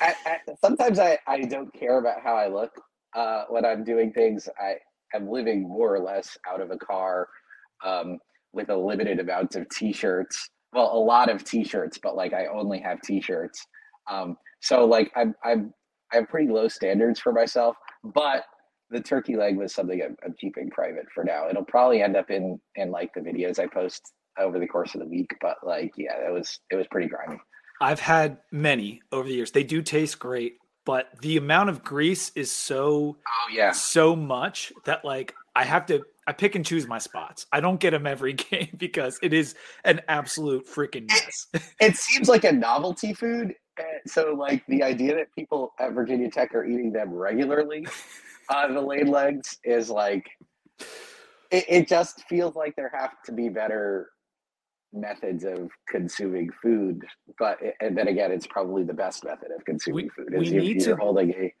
[0.00, 2.72] I, I, sometimes I, I don't care about how I look
[3.14, 4.48] uh, when I'm doing things.
[4.60, 4.76] I
[5.14, 7.28] am living more or less out of a car
[7.84, 8.18] um,
[8.52, 10.50] with a limited amount of t-shirts.
[10.72, 13.64] Well, a lot of t-shirts, but like I only have t-shirts.
[14.10, 15.74] Um, so like I'm, I'm,
[16.12, 18.44] I have pretty low standards for myself, but
[18.92, 21.48] the turkey leg was something I'm, I'm, keeping private for now.
[21.48, 25.00] It'll probably end up in in like the videos I post over the course of
[25.00, 27.40] the week, but like yeah, it was it was pretty grimy.
[27.80, 29.50] I've had many over the years.
[29.50, 34.72] They do taste great, but the amount of grease is so oh yeah so much
[34.84, 37.46] that like I have to I pick and choose my spots.
[37.52, 41.46] I don't get them every game because it is an absolute freaking mess.
[41.54, 43.54] It, it seems like a novelty food.
[43.78, 47.86] Eh, so like the idea that people at Virginia Tech are eating them regularly
[48.48, 50.28] uh, the laid legs is like
[51.50, 54.10] it, it just feels like there have to be better
[54.92, 57.02] methods of consuming food
[57.38, 60.58] but and then again it's probably the best method of consuming we, food is we
[60.58, 61.52] need to holding a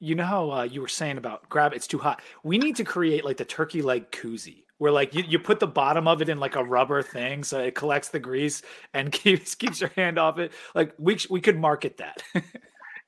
[0.00, 2.22] you know how uh, you were saying about grab it's too hot.
[2.44, 5.66] We need to create like the turkey leg koozie where like you, you put the
[5.66, 8.62] bottom of it in like a rubber thing so it collects the grease
[8.94, 10.52] and keeps keeps your hand off it.
[10.74, 12.22] Like we we could market that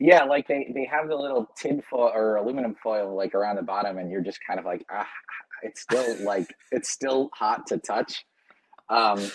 [0.01, 3.63] Yeah, like they they have the little tin foil or aluminum foil like around the
[3.65, 5.09] bottom, and you're just kind of like, ah,
[5.65, 8.27] it's still like it's still hot to touch.
[8.91, 9.31] Um,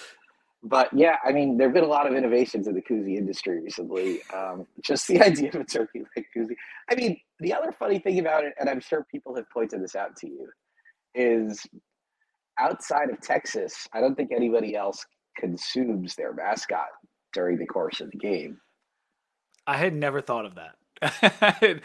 [0.64, 4.22] but yeah, I mean, there've been a lot of innovations in the koozie industry recently.
[4.34, 6.56] Um, just the idea of a turkey leg koozie.
[6.92, 9.96] I mean, the other funny thing about it, and I'm sure people have pointed this
[9.96, 10.50] out to you,
[11.16, 11.66] is
[12.60, 15.06] outside of Texas, I don't think anybody else
[15.38, 16.88] consumes their mascot
[17.34, 18.60] during the course of the game.
[19.68, 20.76] I had never thought of that.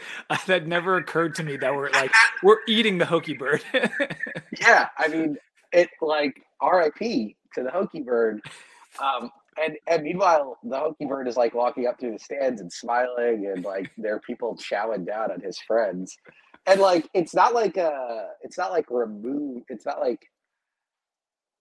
[0.47, 2.11] that never occurred to me that we're like
[2.43, 3.63] we're eating the Hokie bird.
[4.59, 5.37] yeah, I mean,
[5.73, 7.35] it like R.I.P.
[7.55, 8.41] to the Hokie bird.
[9.01, 9.29] Um,
[9.61, 13.51] and and meanwhile, the hokey bird is like walking up through the stands and smiling,
[13.53, 16.17] and like there are people chowing down on his friends,
[16.65, 20.19] and like it's not like a, it's not like remove, it's not like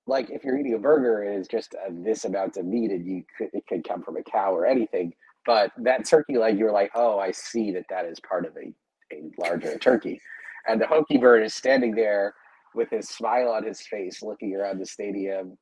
[0.06, 3.04] like if you're eating a burger, it is just a, this amount of meat, and
[3.04, 5.12] you could it could come from a cow or anything
[5.46, 8.72] but that turkey leg, you're like, oh, I see that that is part of a,
[9.14, 10.20] a larger turkey.
[10.66, 12.34] And the Hokie bird is standing there
[12.74, 15.56] with his smile on his face, looking around the stadium.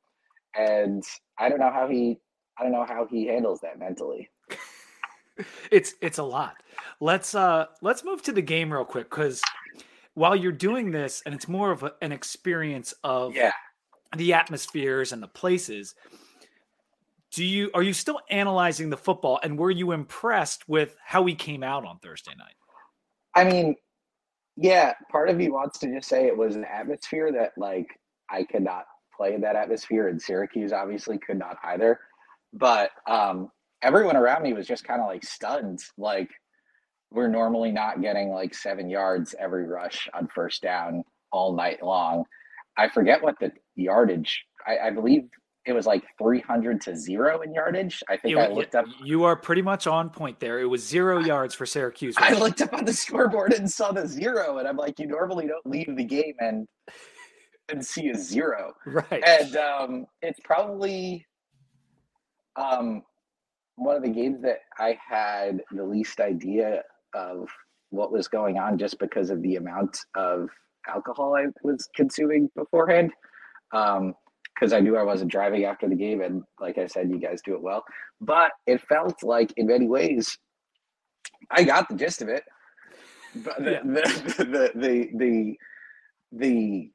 [0.55, 1.03] And
[1.37, 2.19] I don't know how he,
[2.59, 4.29] I don't know how he handles that mentally.
[5.71, 6.55] it's it's a lot.
[6.99, 9.41] Let's uh let's move to the game real quick because
[10.13, 13.53] while you're doing this, and it's more of a, an experience of yeah.
[14.17, 15.95] the atmospheres and the places
[17.39, 21.35] do you are you still analyzing the football and were you impressed with how he
[21.35, 22.55] came out on Thursday night?
[23.33, 23.77] I mean,
[24.57, 27.87] yeah, part of me wants to just say it was an atmosphere that like
[28.29, 28.83] I could not
[29.15, 32.01] play in that atmosphere and Syracuse obviously could not either.
[32.51, 33.47] But um
[33.81, 36.29] everyone around me was just kind of like stunned like
[37.09, 42.25] we're normally not getting like 7 yards every rush on first down all night long.
[42.75, 45.29] I forget what the yardage I, I believe
[45.65, 48.01] it was like 300 to zero in yardage.
[48.09, 48.85] I think you, I looked up.
[49.03, 50.59] You are pretty much on point there.
[50.59, 52.15] It was zero yards for Syracuse.
[52.17, 55.47] I looked up on the scoreboard and saw the zero, and I'm like, you normally
[55.47, 56.67] don't leave the game and
[57.69, 59.23] and see a zero, right?
[59.25, 61.25] And um, it's probably
[62.55, 63.03] um,
[63.75, 67.47] one of the games that I had the least idea of
[67.91, 70.49] what was going on just because of the amount of
[70.87, 73.11] alcohol I was consuming beforehand.
[73.71, 74.13] Um,
[74.59, 77.41] because I knew I wasn't driving after the game, and like I said, you guys
[77.41, 77.83] do it well.
[78.19, 80.37] But it felt like, in many ways,
[81.49, 82.43] I got the gist of it.
[83.35, 83.81] But the Yeah.
[83.83, 85.57] the, the the the
[86.31, 86.91] the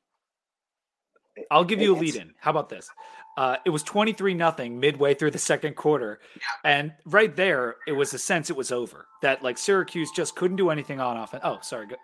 [1.50, 2.32] I'll give you a lead in.
[2.40, 2.88] How about this?
[3.36, 6.20] Uh, it was 23 nothing midway through the second quarter.
[6.64, 9.06] And right there, it was a sense it was over.
[9.22, 11.42] That like Syracuse just couldn't do anything on offense.
[11.44, 11.86] Oh, sorry.
[11.88, 11.96] Go-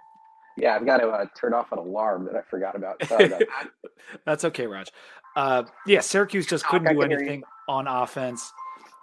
[0.61, 2.97] yeah, I've got to uh, turn off an alarm that I forgot about.
[3.03, 3.43] About that.
[4.27, 4.91] That's okay, Raj.
[5.37, 7.25] Uh, yeah, Syracuse just couldn't I do can hear you.
[7.27, 8.53] anything on offense.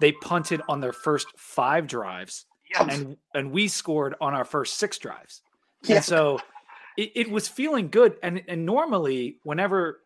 [0.01, 2.87] They punted on their first five drives, Yeah.
[2.89, 5.41] and and we scored on our first six drives.
[5.83, 5.97] Yeah.
[5.97, 6.39] And so
[6.97, 8.17] it, it was feeling good.
[8.21, 10.01] And and normally, whenever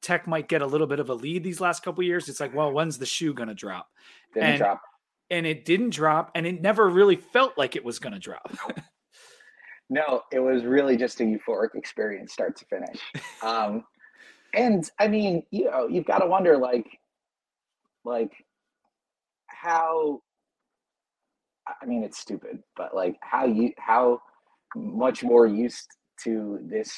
[0.00, 2.54] Tech might get a little bit of a lead these last couple years, it's like,
[2.54, 3.88] well, when's the shoe going to drop?
[4.34, 4.82] Didn't and- drop.
[5.30, 8.50] And it didn't drop, and it never really felt like it was going to drop.
[9.90, 13.00] No, it was really just a euphoric experience, start to finish.
[13.42, 13.84] Um,
[14.54, 16.86] and I mean, you know, you've got to wonder, like,
[18.04, 18.32] like
[19.46, 20.22] how.
[21.82, 24.20] I mean, it's stupid, but like how you how
[24.74, 25.86] much more used
[26.24, 26.94] to this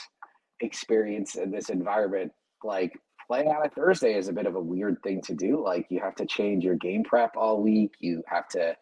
[0.60, 2.92] experience and this environment, like
[3.26, 5.62] playing on a Thursday is a bit of a weird thing to do.
[5.62, 7.92] Like you have to change your game prep all week.
[7.98, 8.76] You have to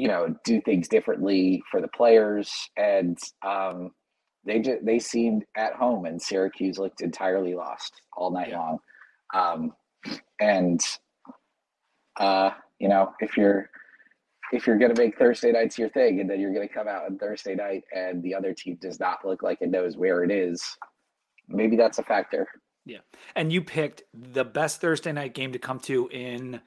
[0.00, 3.90] you know do things differently for the players and um
[4.46, 8.58] they just they seemed at home and Syracuse looked entirely lost all night Yeah.
[8.60, 8.78] long
[9.34, 9.72] um
[10.40, 10.80] and
[12.18, 13.68] uh you know if you're
[14.52, 16.88] if you're going to make Thursday nights your thing and then you're going to come
[16.88, 20.24] out on Thursday night and the other team does not look like it knows where
[20.24, 20.62] it is
[21.48, 22.48] maybe that's a factor
[22.86, 22.98] Yeah.
[23.36, 26.60] and you picked the best Thursday night game to come to in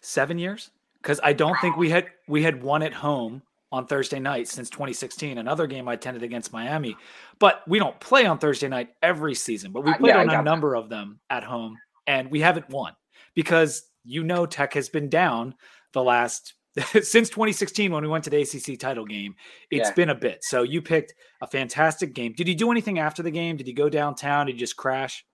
[0.00, 0.70] seven years
[1.04, 4.70] because I don't think we had we had won at home on Thursday night since
[4.70, 5.36] 2016.
[5.36, 6.96] Another game I attended against Miami,
[7.38, 9.70] but we don't play on Thursday night every season.
[9.70, 10.44] But we Uh, played yeah, on a that.
[10.44, 12.94] number of them at home, and we haven't won
[13.34, 15.54] because you know Tech has been down
[15.92, 16.54] the last
[17.02, 19.34] since 2016 when we went to the ACC title game.
[19.70, 19.94] It's Yeah.
[19.94, 20.42] been a bit.
[20.42, 22.32] So you picked a fantastic game.
[22.32, 23.56] Did you do anything after the game?
[23.56, 24.46] Did you go downtown?
[24.46, 25.24] Did you just crash?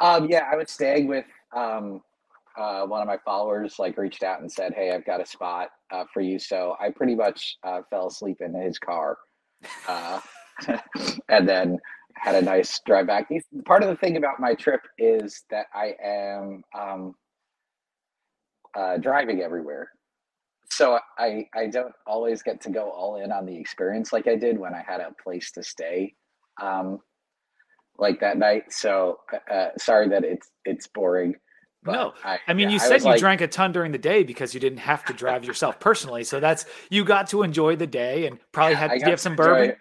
[0.00, 2.02] Um, yeah, I was staying with um,
[2.58, 3.76] uh, one of my followers.
[3.78, 6.90] Like, reached out and said, "Hey, I've got a spot uh, for you." So I
[6.90, 9.18] pretty much uh, fell asleep in his car,
[9.88, 10.20] uh,
[11.28, 11.78] and then
[12.16, 13.28] had a nice drive back.
[13.64, 17.14] Part of the thing about my trip is that I am um,
[18.76, 19.88] uh, driving everywhere,
[20.70, 24.36] so I I don't always get to go all in on the experience like I
[24.36, 26.14] did when I had a place to stay.
[26.60, 27.00] Um,
[27.98, 28.64] like that night.
[28.72, 29.18] So
[29.50, 31.34] uh, sorry that it's it's boring.
[31.82, 33.98] But No, I, I mean, yeah, you said you like, drank a ton during the
[33.98, 36.22] day because you didn't have to drive yourself personally.
[36.24, 38.90] So that's you got to enjoy the day and probably had.
[38.90, 39.76] I Did got you have to give some bourbon?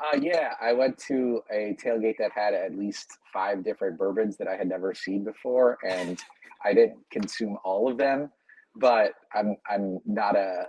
[0.00, 4.48] Uh, yeah, I went to a tailgate that had at least five different bourbons that
[4.48, 6.22] I had never seen before, and
[6.64, 8.30] I didn't consume all of them.
[8.76, 10.66] But I'm I'm not a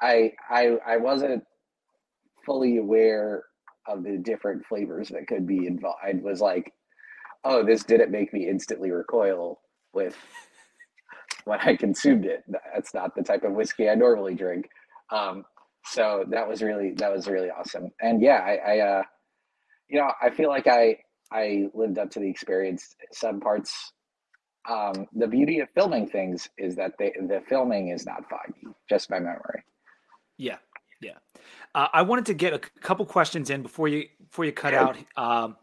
[0.00, 1.44] I I I wasn't
[2.44, 3.44] fully aware
[3.86, 5.98] of the different flavors that could be involved.
[6.02, 6.72] I was like,
[7.44, 9.60] oh, this didn't make me instantly recoil
[9.92, 10.16] with
[11.44, 12.44] when I consumed it.
[12.74, 14.68] That's not the type of whiskey I normally drink.
[15.10, 15.44] Um,
[15.84, 17.90] so that was really that was really awesome.
[18.00, 19.02] And yeah, I, I uh,
[19.88, 20.98] you know I feel like I
[21.32, 22.94] I lived up to the experience.
[23.12, 23.92] Some parts.
[24.68, 29.10] Um, the beauty of filming things is that they, the filming is not foggy, just
[29.10, 29.64] my memory.
[30.38, 30.58] Yeah,
[31.00, 31.14] yeah.
[31.74, 34.80] Uh, I wanted to get a couple questions in before you before you cut Sure.
[34.80, 35.56] out um,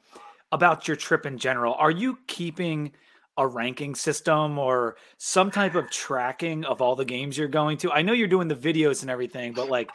[0.51, 1.73] about your trip in general.
[1.75, 2.91] Are you keeping
[3.37, 7.91] a ranking system or some type of tracking of all the games you're going to?
[7.91, 9.89] I know you're doing the videos and everything, but like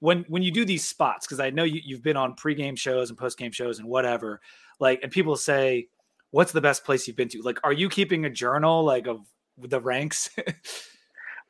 [0.00, 3.10] when when you do these spots, because I know you, you've been on pregame shows
[3.10, 4.40] and postgame shows and whatever,
[4.78, 5.88] like, and people say,
[6.30, 9.20] "What's the best place you've been to?" Like, are you keeping a journal like of
[9.58, 10.30] the ranks?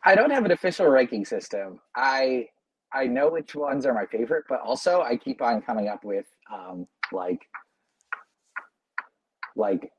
[0.04, 1.80] I don't have an official ranking system.
[1.96, 2.46] I
[2.92, 6.26] I know which ones are my favorite, but also I keep on coming up with
[6.52, 7.40] um, like
[9.56, 9.90] like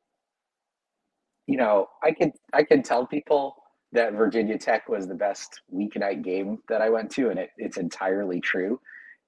[1.47, 3.55] you know I can I can tell people
[3.95, 7.77] that Virginia Tech was the best weeknight game that I went to, and it, it's
[7.77, 8.79] entirely true.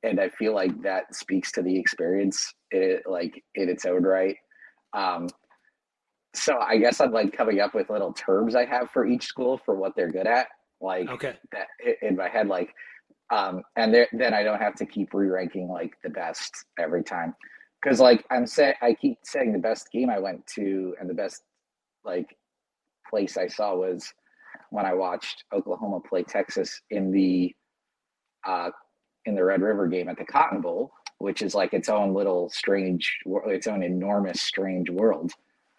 [0.04, 4.36] And I feel like that speaks to the experience, it, like in its own right.
[4.94, 5.28] Um,
[6.36, 9.60] so I guess I'm like coming up with little terms I have for each school
[9.66, 10.48] for what they're good at,
[10.82, 11.68] like okay, that
[12.02, 12.74] in my head, like,
[13.32, 17.34] um, and there, then I don't have to keep re-ranking like the best every time,
[17.82, 21.14] because like I'm say I keep saying the best game I went to and the
[21.14, 21.44] best
[22.04, 22.36] like
[23.10, 24.14] place I saw was
[24.70, 27.54] when I watched Oklahoma play Texas in the
[28.46, 28.70] uh,
[29.26, 32.50] in the Red River game at the Cotton Bowl, which is like its own little
[32.50, 35.32] strange, its own enormous strange world.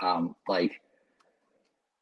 [0.03, 0.80] Um, like,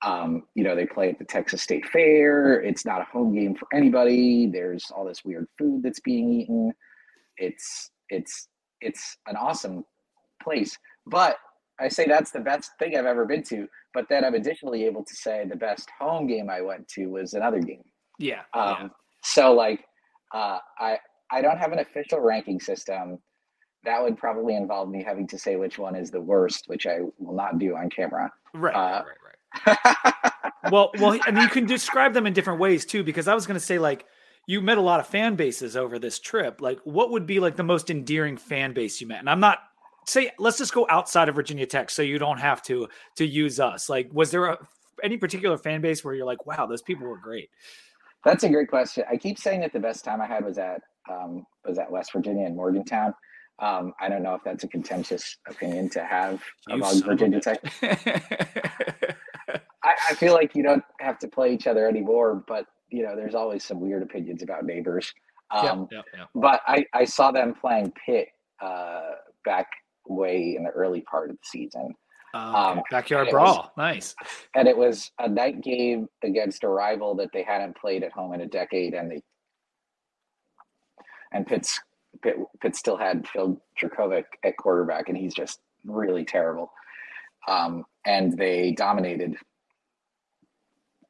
[0.04, 2.60] um, you know, they play at the Texas State Fair.
[2.60, 4.46] It's not a home game for anybody.
[4.46, 6.72] There's all this weird food that's being eaten.
[7.38, 8.48] It's it's
[8.80, 9.84] it's an awesome
[10.42, 11.36] place, but
[11.78, 13.68] I say that's the best thing I've ever been to.
[13.92, 17.34] But then I'm additionally able to say the best home game I went to was
[17.34, 17.84] another game.
[18.18, 18.42] Yeah.
[18.54, 18.88] Um, yeah.
[19.22, 19.84] So like,
[20.34, 20.98] uh, I
[21.30, 23.18] I don't have an official ranking system.
[23.84, 26.98] That would probably involve me having to say which one is the worst, which I
[27.18, 28.32] will not do on camera.
[28.54, 28.74] Right.
[28.74, 29.16] Uh, right.
[29.66, 30.72] Right.
[30.72, 33.46] well, well, I mean, you can describe them in different ways too, because I was
[33.46, 34.04] going to say like
[34.46, 36.60] you met a lot of fan bases over this trip.
[36.60, 39.18] Like, what would be like the most endearing fan base you met?
[39.18, 39.58] And I'm not
[40.06, 43.60] say let's just go outside of Virginia Tech, so you don't have to to use
[43.60, 43.88] us.
[43.88, 44.58] Like, was there a,
[45.02, 47.50] any particular fan base where you're like, wow, those people were great?
[48.24, 49.04] That's a great question.
[49.10, 50.80] I keep saying that the best time I had was at
[51.10, 53.14] um, was at West Virginia and Morgantown.
[53.58, 57.06] Um, I don't know if that's a contentious opinion to have You among son of
[57.06, 57.60] a Virginia Tech.
[59.82, 63.16] I, I feel like you don't have to play each other anymore, but you know,
[63.16, 65.12] there's always some weird opinions about neighbors.
[65.50, 66.24] Um, yeah, yeah, yeah.
[66.34, 68.28] But I, I saw them playing Pitt
[68.60, 69.10] uh,
[69.44, 69.68] back
[70.08, 71.94] way in the early part of the season,
[72.34, 74.14] Um, Um, backyard it was- brawl, nice.
[74.54, 78.34] and it was a night game against a rival that they hadn't played at home
[78.34, 79.22] in a decade, and they
[81.32, 81.80] and Pitt's
[82.22, 86.72] Pitt, Pitt still had Phil Jurkovec at quarterback, and he's just really terrible.
[87.48, 89.36] Um, and they dominated.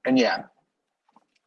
[0.05, 0.45] And yeah,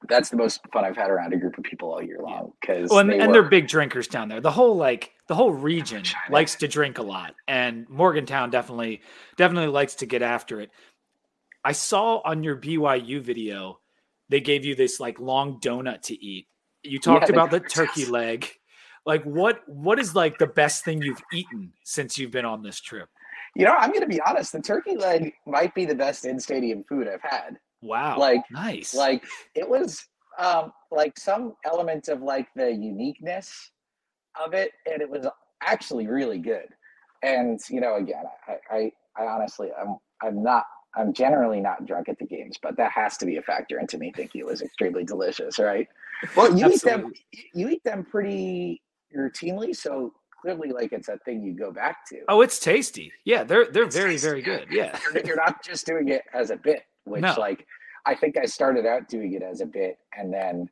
[0.10, 2.90] that's the most fun I've had around a group of people all year long because
[2.90, 4.42] Well, and, they and they're big drinkers down there.
[4.42, 6.34] The whole like the whole region China.
[6.34, 9.02] likes to drink a lot, and Morgantown definitely
[9.38, 10.72] definitely likes to get after it.
[11.64, 13.80] I saw on your BYU video
[14.30, 16.48] they gave you this like long donut to eat.
[16.84, 18.48] You talked the about the turkey leg.
[19.06, 22.80] Like what what is like the best thing you've eaten since you've been on this
[22.80, 23.10] trip?
[23.56, 24.52] You know, I'm going to be honest.
[24.52, 27.58] The turkey leg might be the best in stadium food I've had.
[27.82, 28.18] Wow.
[28.18, 28.94] Like- nice.
[28.94, 29.24] Like
[29.56, 30.06] it was
[30.38, 33.72] um, like some element of like the uniqueness
[34.42, 35.28] of it, and it was
[35.62, 36.68] actually really good.
[37.24, 40.64] And you know, again, I, I, I honestly, I'm, I'm not,
[40.96, 43.98] I'm generally not drunk at the games, but that has to be a factor into
[43.98, 45.88] me thinking it was extremely delicious, right?
[46.36, 47.12] Well, you eat them,
[47.54, 48.82] you eat them pretty
[49.16, 52.22] routinely, so clearly, like it's a thing you go back to.
[52.30, 53.12] Oh, it's tasty.
[53.26, 54.68] Yeah, they're they're It's very tasty, very good.
[54.72, 54.98] Yeah.
[55.14, 57.36] you're, you're not just doing it as a bit, which No.
[57.38, 57.66] like
[58.06, 60.70] I think I started out doing it as a bit, and then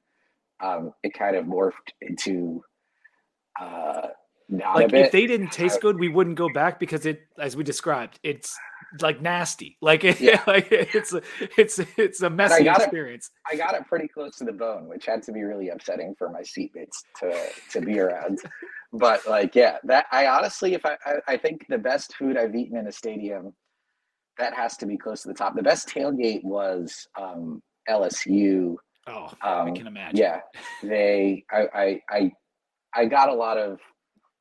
[0.60, 2.64] um, it kind of morphed into
[3.60, 4.08] uh,
[4.50, 5.06] not a like bit.
[5.08, 8.58] if they didn't taste good, we wouldn't go back because it, as we described, it's
[9.02, 9.78] like nasty.
[9.82, 10.42] Like it, Yeah.
[10.48, 11.22] like it's a,
[11.58, 12.84] it's it's a messy got it.
[12.84, 13.30] experience.
[13.52, 16.30] I got it pretty close to the bone, which had to be really upsetting for
[16.30, 17.36] my seatmates to
[17.72, 18.40] to be around.
[18.94, 22.56] But like, yeah, that I honestly, if I, I I think the best food I've
[22.56, 23.54] eaten in a stadium,
[24.40, 25.56] that has to be close to the top.
[25.56, 28.76] The best tailgate was um, LSU.
[29.08, 30.18] Oh, I Um, can imagine.
[30.18, 30.40] Yeah,
[30.84, 31.46] they.
[31.52, 32.32] I, I I
[32.96, 33.80] I got a lot of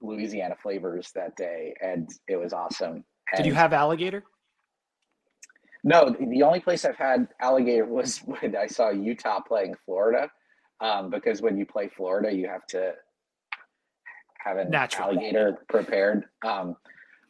[0.00, 3.04] Louisiana flavors that day, and it was awesome.
[3.36, 4.24] Did you have alligator?
[5.84, 10.30] No, the- the only place I've had alligator was when I saw Utah playing Florida.
[10.80, 12.92] Um, because when you play Florida, you have to
[14.44, 15.08] have an Natural.
[15.08, 16.24] alligator prepared.
[16.44, 16.76] Um,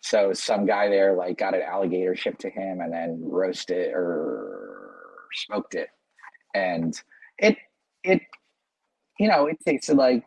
[0.06, 3.92] so some guy there like got an alligator shipped to him and then roasted it
[3.94, 5.88] or smoked it,
[6.54, 7.00] and
[7.38, 7.56] it
[8.04, 8.22] it
[9.18, 10.24] you know it tasted like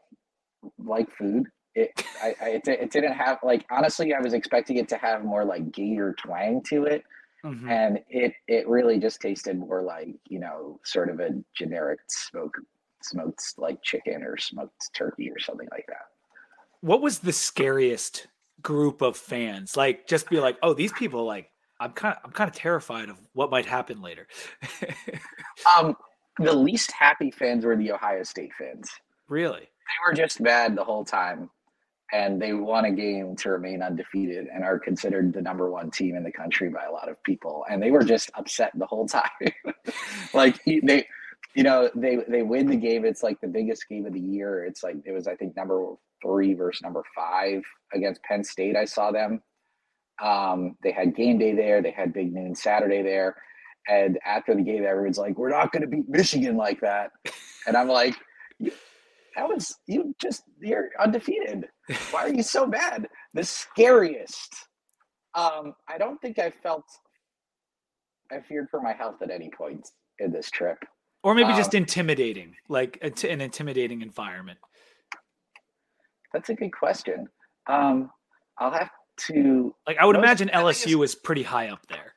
[0.77, 1.47] like food.
[1.75, 5.23] It I, I it, it didn't have like honestly I was expecting it to have
[5.23, 7.03] more like gator twang to it
[7.45, 7.71] Mhm.
[7.71, 12.57] and it it really just tasted more like you know sort of a generic smoke
[13.01, 16.07] smoked like chicken or smoked turkey or something like that
[16.82, 18.27] What was the scariest
[18.62, 19.78] group of fans?
[19.78, 21.49] Like, just be like, oh, these people, like,
[21.80, 24.28] I'm kind of, I'm kind of terrified of what might happen later.
[25.78, 25.95] um
[26.39, 28.89] the least happy fans were the ohio state fans
[29.28, 29.62] really?
[29.62, 31.49] they were just mad the whole time
[32.12, 36.16] and they won a game to remain undefeated and are considered the number one team
[36.16, 39.07] in the country by a lot of people and they were just upset the whole
[39.07, 39.24] time
[40.34, 41.05] like they
[41.55, 44.65] you know they they win the game it's like the biggest game of the year
[44.65, 47.61] it's like it was i think number three versus number five
[47.93, 49.41] against penn state i saw them
[50.21, 53.35] um, they had game day there they had big noon saturday there
[53.87, 57.11] and after the game everyone's like we're not going to beat michigan like that
[57.67, 58.15] and i'm like
[59.39, 61.67] that was you just you're undefeated.
[62.11, 63.07] Why are you so mad?
[63.33, 64.53] The scariest.
[65.33, 66.83] Um, I don't think I felt
[68.31, 69.87] I feared for my health at any point
[70.19, 70.77] in this trip.
[71.24, 74.59] Or maybe Um, just intimidating, like an intimidating environment.
[76.34, 77.28] That's a good question.
[77.67, 78.11] Um,
[78.57, 78.89] I'll have
[79.28, 79.76] to.
[79.88, 82.13] Like I would Most- imagine I think it's- LSU is pretty high up there.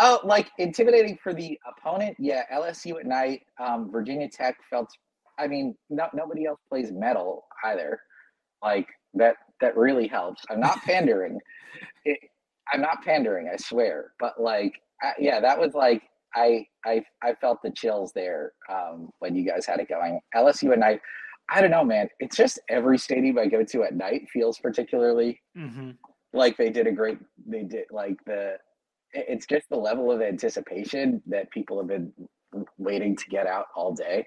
[0.00, 2.16] Oh, like intimidating for the opponent?
[2.20, 3.42] Yeah, LSU at night.
[3.58, 4.88] Um, Virginia Tech felt.
[5.38, 8.00] I mean, no, nobody else plays metal either.
[8.62, 9.36] Like that.
[9.60, 10.44] That really helps.
[10.50, 11.40] I'm not pandering.
[12.04, 12.18] it,
[12.72, 13.48] I'm not pandering.
[13.52, 14.12] I swear.
[14.20, 14.72] But like,
[15.02, 16.02] I, yeah, that was like
[16.34, 20.20] I I I felt the chills there um, when you guys had it going.
[20.34, 21.00] LSU at night.
[21.50, 22.08] I don't know, man.
[22.20, 25.90] It's just every stadium I go to at night feels particularly Mm-hmm.
[26.34, 28.56] like they did a great they did like the
[29.12, 32.12] it's just the level of anticipation that people have been
[32.76, 34.26] waiting to get out all day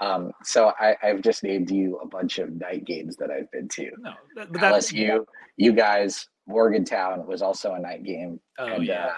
[0.00, 3.66] um so i i've just named you a bunch of night games that i've been
[3.68, 5.24] to No, but that's lsu
[5.56, 9.06] you guys morgantown was also a night game Oh and yeah.
[9.06, 9.12] uh,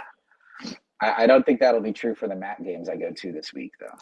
[1.02, 3.52] I, I don't think that'll be true for the MAC games i go to this
[3.52, 3.96] week though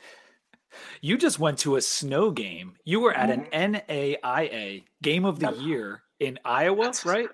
[1.00, 2.74] You just went to a snow game.
[2.84, 3.74] You were at an Mm-hmm.
[3.74, 7.28] NAIA game of the year in Iowa, That's- right?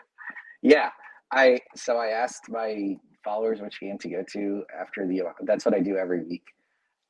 [0.62, 0.88] Yeah,
[1.32, 5.22] I so I asked my followers which game to go to after the.
[5.42, 6.44] That's what I do every week.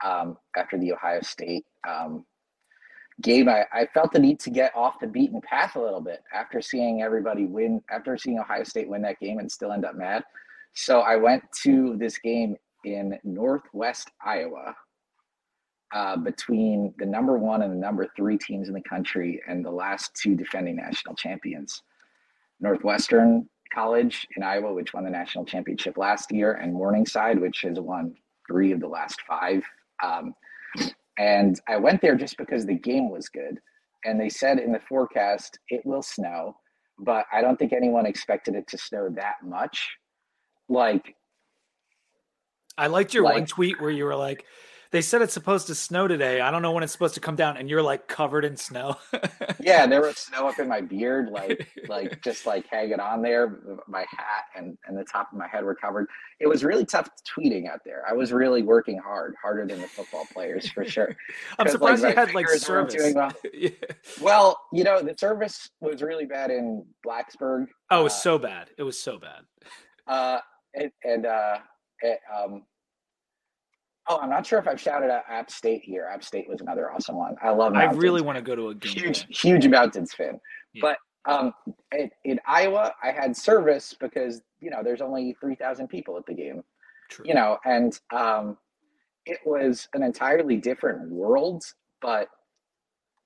[0.05, 2.27] Um, after the Ohio State um,
[3.23, 6.23] game, I, I felt the need to get off the beaten path a little bit
[6.35, 7.81] after seeing everybody win.
[7.89, 10.25] After seeing Ohio State win that game and still end up mad,
[10.77, 14.75] so I went to this game in Northwest Iowa.
[15.95, 19.71] Uh, between the number one and the number three teams in the country and the
[19.71, 21.81] last two defending national champions.
[22.61, 27.79] Northwestern College in Iowa, which won the national championship last year, and Morningside, which has
[27.79, 28.15] won
[28.49, 29.63] three of the last five.
[30.03, 30.35] Um,
[31.19, 33.61] and I went there just because the game was good.
[34.05, 36.57] And they said in the forecast it will snow,
[36.99, 39.89] but I don't think anyone expected it to snow that much.
[40.69, 41.15] Like,
[42.79, 44.45] I liked your one tweet where you were like,
[44.91, 46.41] "They said it's supposed to snow today.
[46.43, 48.97] I don't know when it's supposed to come down," and you're like covered in snow.
[49.61, 53.61] yeah, there was snow up in my beard, like, like just like hanging on there.
[53.87, 56.07] My hat and and the top of my head were covered.
[56.39, 58.03] It was really tough tweeting out there.
[58.07, 61.17] I was really working hard, harder than the football players for sure.
[61.59, 62.95] I'm surprised like, you had like service.
[62.95, 63.33] doing well.
[63.55, 63.71] Yeah.
[64.21, 67.69] Well, you know, the service was really bad in Blacksburg.
[67.91, 68.69] Oh, it was Uh, so bad.
[68.77, 69.45] It was so bad.
[70.07, 70.41] Uh,
[70.77, 71.59] and, and uh,
[72.03, 72.63] it, um,
[74.09, 76.09] oh, I'm not sure if I've shouted out App State here.
[76.13, 77.37] App State was another awesome one.
[77.43, 77.75] I love.
[77.75, 78.93] I really want to go to a game.
[78.93, 79.29] huge, there.
[79.31, 80.41] huge Mountains fan.
[80.73, 80.83] Yeah.
[80.83, 80.99] But
[81.33, 81.53] um,
[81.93, 86.27] in, in Iowa, I had service because you know there's only three thousand people at
[86.27, 86.63] the game.
[87.11, 87.25] True.
[87.27, 88.57] You know, and um,
[89.25, 91.65] it was an entirely different world,
[92.01, 92.29] but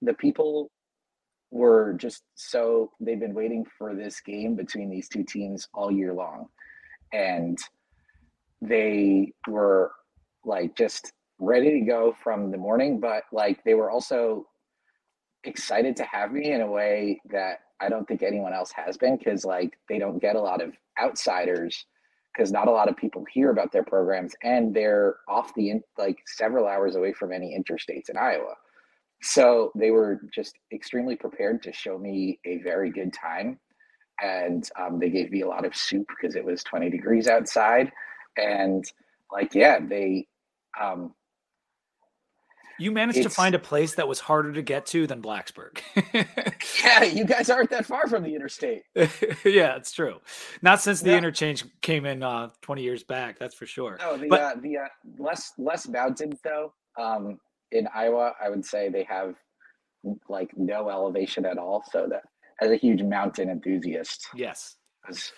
[0.02, 0.70] the people
[1.50, 6.12] were just so they've been waiting for this game between these two teams all year
[6.12, 6.46] long
[7.12, 7.58] and
[8.60, 9.92] they were
[10.44, 14.46] like just ready to go from the morning but like they were also
[15.44, 19.16] excited to have me in a way that i don't think anyone else has been
[19.16, 21.86] because like they don't get a lot of outsiders
[22.32, 25.82] because not a lot of people hear about their programs and they're off the in,
[25.98, 28.54] like several hours away from any interstates in iowa.
[29.22, 33.58] So they were just extremely prepared to show me a very good time
[34.22, 37.90] and um, they gave me a lot of soup because it was 20 degrees outside
[38.36, 38.84] and
[39.32, 40.26] like yeah they
[40.80, 41.14] um
[42.78, 45.80] You managed to find a place that was harder to get to than Blacksburg.
[46.84, 50.16] yeah you guys aren't that far from the interstate yeah, it's true.
[50.62, 51.18] Not since the Yeah.
[51.18, 53.96] interchange came in uh, 20 years back, that's for sure.
[54.00, 57.38] no the But- uh, the uh, less less mountains though um
[57.72, 59.34] in iowa i would say they have
[60.28, 62.22] like no elevation at all so that
[62.60, 64.76] as a huge mountain enthusiast Yes.
[65.08, 65.32] was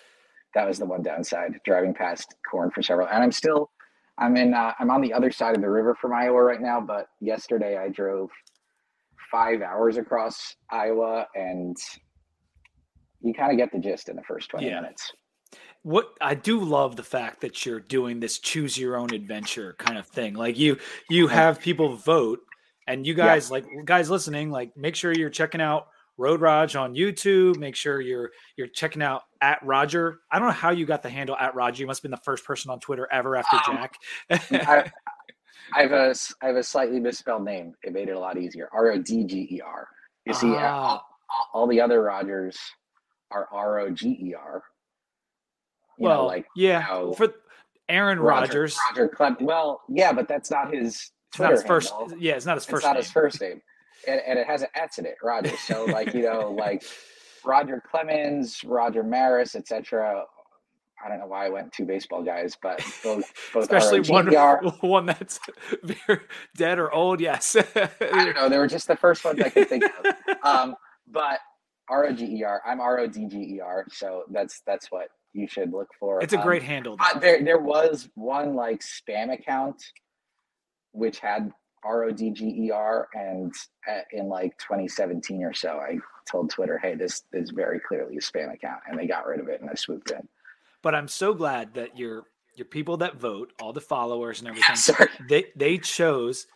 [0.55, 3.71] that was the one downside driving past corn for several and i'm still
[4.17, 6.79] i'm in uh, i'm on the other side of the river from iowa right now
[6.81, 8.29] but yesterday i drove
[9.31, 11.75] five hours across iowa and
[13.21, 14.81] you kind of get the gist in the first 20 Yeah.
[14.81, 15.11] minutes
[15.83, 19.97] What I do love the fact that you're doing this choose your own adventure kind
[19.97, 20.33] of thing.
[20.33, 20.77] Like you
[21.09, 22.39] you have people vote
[22.87, 23.25] and you Yeah.
[23.27, 25.87] guys like guys listening, like make sure you're checking out
[26.17, 27.57] Road Raj on YouTube.
[27.57, 30.19] Make sure you're you're checking out at Rodger.
[30.31, 31.81] I don't know how you got the handle at Rodger.
[31.81, 33.95] You must have been the first person on Twitter ever after Um, Jack.
[34.51, 34.91] I,
[35.73, 37.73] I have a I have a slightly misspelled name.
[37.83, 38.69] It made it a lot easier.
[38.71, 39.87] R O D G E R.
[40.25, 40.71] You see, Ah.
[40.91, 41.05] all,
[41.53, 42.57] all- the other Rogers
[43.31, 44.63] are R O G E R.
[45.97, 47.33] Well, know, like yeah, how for
[47.89, 48.77] Aaron Roger- Rodgers.
[48.91, 49.37] Roger Clem.
[49.41, 51.11] Well, yeah, but that's not his.
[51.31, 51.93] It's not his Twitter first.
[52.19, 52.83] Yeah, it's not his It's first.
[52.85, 53.01] not name.
[53.03, 53.61] his first name,
[54.07, 55.55] and, and it has an S in it, Roger.
[55.57, 56.83] So like you know, like
[57.45, 60.23] Roger Clemens, Roger Maris, etc.
[61.05, 64.27] I don't know why I went two baseball guys, but both, both Especially one,
[64.79, 65.37] one that's
[65.83, 66.21] very
[66.55, 67.19] dead or old.
[67.19, 67.57] Yes.
[67.75, 68.47] I don't know.
[68.47, 70.37] They were just the first ones I could think of.
[70.43, 70.75] Um,
[71.11, 71.39] but
[71.89, 72.61] R O G E R.
[72.65, 73.85] I'm R O D G E R.
[73.91, 76.21] So that's that's what you should look for.
[76.23, 76.95] It's a Um, great handle.
[77.01, 79.83] uh, there there was one like spam account
[80.93, 81.51] which had
[81.85, 83.51] R O D G E R, and
[83.89, 85.97] uh, in like 2017 or so, I
[86.29, 89.47] told Twitter, "Hey, this is very clearly a spam account," and they got rid of
[89.49, 90.27] it, and I swooped in.
[90.81, 92.23] But I'm so glad that your
[92.55, 95.09] your people that vote, all the followers and everything, Sorry.
[95.29, 96.47] they they chose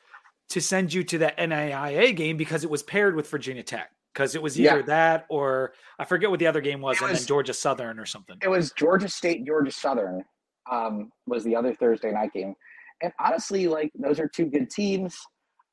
[0.49, 3.91] to send you to that NAIA game because it was paired with Virginia Tech.
[4.13, 4.85] Because it was either Yeah.
[4.87, 7.99] that or I forget what the other game was, It and was- then Georgia Southern
[7.99, 8.37] or something.
[8.41, 10.23] It was Georgia State, Georgia Southern
[10.71, 12.55] um, was the other Thursday night game,
[13.01, 15.17] and honestly, like those are two good teams.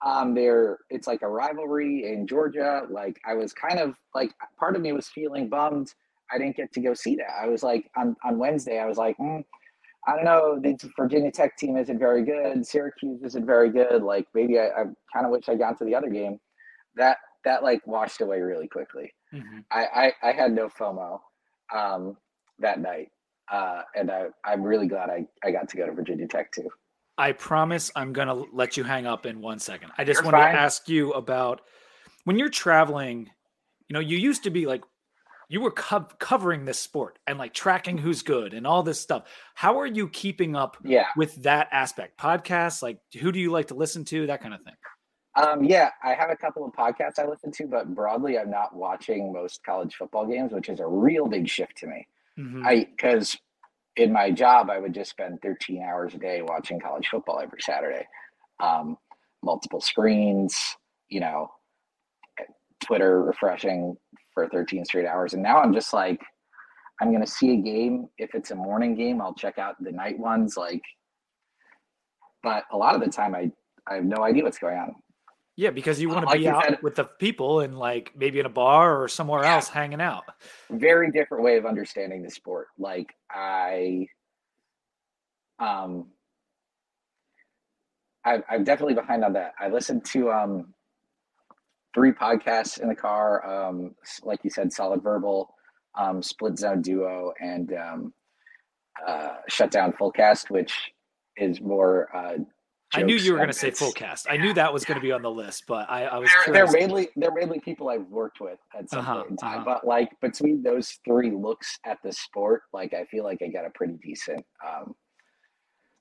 [0.04, 2.82] Um, they're it's like a rivalry in Georgia.
[2.90, 5.92] Like I was kind of like part of me was feeling bummed
[6.32, 7.30] I didn't get to go see that.
[7.42, 9.44] I was like on on Wednesday, I was like, mm,
[10.06, 12.66] I don't know, the Virginia Tech team isn't very good.
[12.66, 14.02] Syracuse isn't very good.
[14.02, 16.38] Like maybe I, I kind of wish I got to the other game.
[16.96, 19.12] That that like washed away really quickly.
[19.32, 19.64] Mhm.
[19.70, 21.20] I, I, I had no FOMO
[21.74, 22.16] um,
[22.58, 23.08] that night.
[23.52, 26.70] Uh, and I, I'm really glad I, I got to go to Virginia Tech too.
[27.16, 29.90] I promise I'm going to let you hang up in one second.
[29.96, 30.32] I just fine.
[30.32, 31.60] to ask you about
[32.24, 33.30] when you're traveling,
[33.88, 34.82] you know, you used to be like,
[35.48, 39.24] you were co- covering this sport and like tracking who's good and all this stuff.
[39.54, 41.06] How are you keeping up Yeah.
[41.16, 42.18] with that aspect?
[42.18, 44.26] Podcasts, like who do you like to listen to?
[44.26, 44.74] That kind of thing.
[45.36, 48.74] Um, yeah, I have a couple of podcasts I listen to, but broadly, I'm not
[48.74, 52.06] watching most college football games, which is a real big shift to me.
[52.38, 52.64] Mhm.
[52.64, 53.36] I because
[53.96, 57.60] in my job, I would just spend 13 hours a day watching college football every
[57.60, 58.06] Saturday,
[58.60, 58.96] um,
[59.42, 60.56] multiple screens,
[61.08, 61.48] you know,
[62.84, 63.96] Twitter refreshing
[64.34, 66.20] for 13 straight hours, and now I'm just like,
[67.00, 68.08] I'm gonna see a game.
[68.18, 70.56] If it's a morning game, I'll check out the night ones.
[70.56, 70.82] Like,
[72.42, 73.50] but a lot of the time, I
[73.88, 74.94] I have no idea what's going on.
[75.56, 78.40] Yeah, because you want to Like be out said- with the people and like maybe
[78.40, 79.54] in a bar or somewhere Yeah.
[79.54, 80.24] else hanging out.
[80.70, 82.68] very different way of understanding the sport.
[82.78, 84.08] Like I,
[85.60, 86.10] um,
[88.24, 89.52] I, I'm definitely behind on that.
[89.60, 90.74] I listened to um,
[91.94, 93.44] three podcasts in the car.
[93.68, 95.54] Um, like you said, Solid Verbal,
[95.96, 98.14] um, Split Zone Duo, and um,
[99.06, 100.74] uh, Shutdown Fullcast, which
[101.36, 102.08] is more.
[102.16, 102.38] Uh,
[102.94, 104.26] I knew you were going to say full cast.
[104.30, 106.54] I knew that was going to be on the list, but I, I was They're,
[106.66, 109.60] they're mainly they're mainly people I've worked with at some Uh-huh, point in time.
[109.60, 109.64] uh-huh.
[109.64, 113.64] But like between those three looks at the sport, like I feel like I got
[113.66, 114.94] a pretty decent um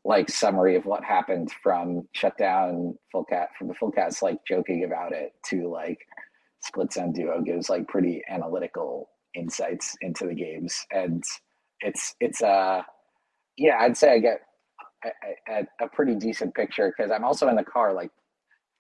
[0.06, 4.84] like summary of what happened from shutdown full cat from the full cast like joking
[4.84, 5.98] about it to like
[6.62, 11.24] split zone duo gives like pretty analytical insights into the games and
[11.80, 12.82] it's it's uh
[13.58, 14.41] yeah i'd say i get
[15.06, 18.12] a, a, a pretty decent picture because i'm also in the car like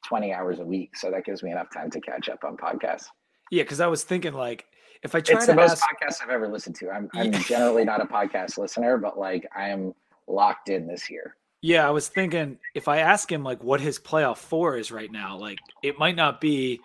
[0.03, 3.05] 20 hours a week so that gives me enough time to catch up on podcasts.
[3.51, 4.65] Yeah, because I was thinking like
[5.03, 6.89] if I try it's to the most ask, podcasts i've ever listened to.
[6.89, 9.93] I'm, I'm generally not a podcast listener but like i am
[10.27, 11.35] locked in this year.
[11.61, 15.11] Yeah, I was thinking if I ask him like what his playoff four is right
[15.11, 16.81] now, like it might not be.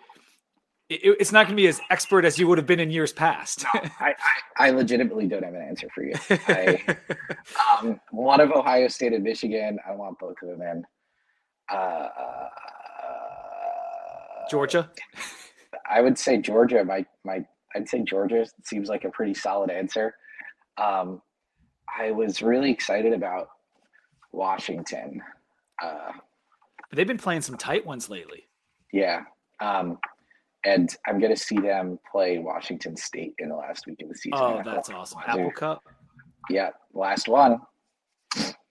[0.89, 3.13] It, it's not going to be as expert as you would have been in years
[3.13, 3.65] past.
[3.73, 6.83] I, I, I legitimately don't have an answer for you I,
[7.81, 10.83] um, one of ohio state and michigan i want both of them in
[11.71, 12.07] uh,
[14.49, 14.89] Georgia.
[15.89, 16.83] I would say Georgia.
[16.83, 20.15] My my I'd say Georgia seems like a pretty solid answer.
[20.77, 21.21] Um,
[21.97, 23.49] I was really excited about
[24.31, 25.21] Washington.
[25.83, 26.11] Uh,
[26.91, 28.47] They've been playing some tight ones lately.
[28.91, 29.21] yeah,
[29.59, 29.99] um,
[30.65, 34.15] and I'm going to see them play Washington State in the last week of the
[34.15, 34.39] season.
[34.39, 35.21] Oh, that's awesome.
[35.25, 35.83] Apple Cup.
[36.49, 37.59] Yeah, last one.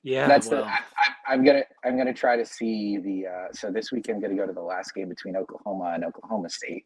[0.02, 0.66] Yeah, that's well, the.
[0.68, 0.78] I,
[1.26, 3.26] I'm gonna I'm gonna try to see the.
[3.26, 6.48] Uh, so this week I'm gonna go to the last game between Oklahoma and Oklahoma
[6.48, 6.84] State.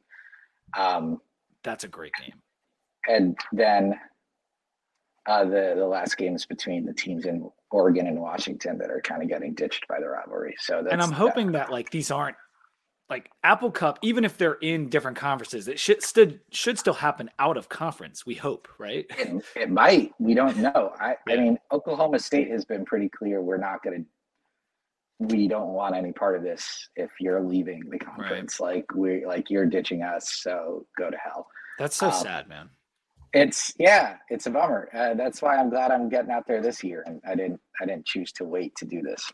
[0.76, 1.20] Um,
[1.62, 2.34] that's a great game.
[3.08, 3.94] and then
[5.26, 9.22] uh, the the last games between the teams in Oregon and Washington that are kind
[9.22, 10.54] of getting ditched by the rivalry.
[10.58, 12.36] So that's, and I'm hoping that like these aren't
[13.12, 17.28] like Apple Cup, even if they're in different conferences, it should still should still happen
[17.38, 18.24] out of conference.
[18.24, 19.04] We hope, right?
[19.18, 20.12] it, it might.
[20.18, 20.94] We don't know.
[20.98, 23.42] I, I mean, Oklahoma State has been pretty clear.
[23.42, 25.26] We're not going to.
[25.26, 26.88] We don't want any part of this.
[26.96, 31.46] If you're leaving the conference, like we like you're ditching us, so go to hell.
[31.78, 32.70] That's so Um, sad, man.
[33.34, 34.88] It's yeah, it's a bummer.
[34.94, 37.84] Uh, that's why I'm glad I'm getting out there this year, and I didn't I
[37.84, 39.30] didn't choose to wait to do this.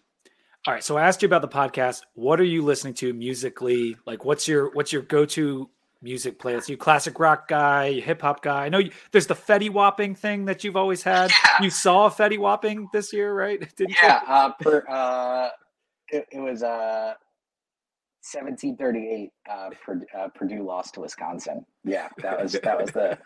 [0.69, 2.03] All right, so I asked you about the podcast.
[2.13, 3.97] What are you listening to musically?
[4.05, 5.71] Like, what's your what's your go to
[6.03, 6.69] music playlist?
[6.69, 8.67] You classic rock guy, hip hop guy.
[8.67, 11.31] I know you, there's the Fetty Whopping thing that you've always had.
[11.31, 11.63] Yeah.
[11.63, 13.61] You saw Fetty Whopping this year, right?
[13.77, 15.49] Didn't Yeah, uh, per, uh,
[16.11, 17.15] it, it was uh,
[18.31, 19.31] 1738.
[19.51, 21.65] Uh, Purdue, uh, Purdue lost to Wisconsin.
[21.83, 23.17] Yeah, that was that was the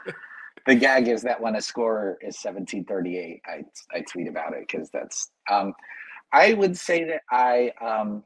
[0.69, 4.91] the gag is that when a score is 1738, I I tweet about it because
[4.91, 5.75] that's um,
[6.33, 8.25] I would say that I um,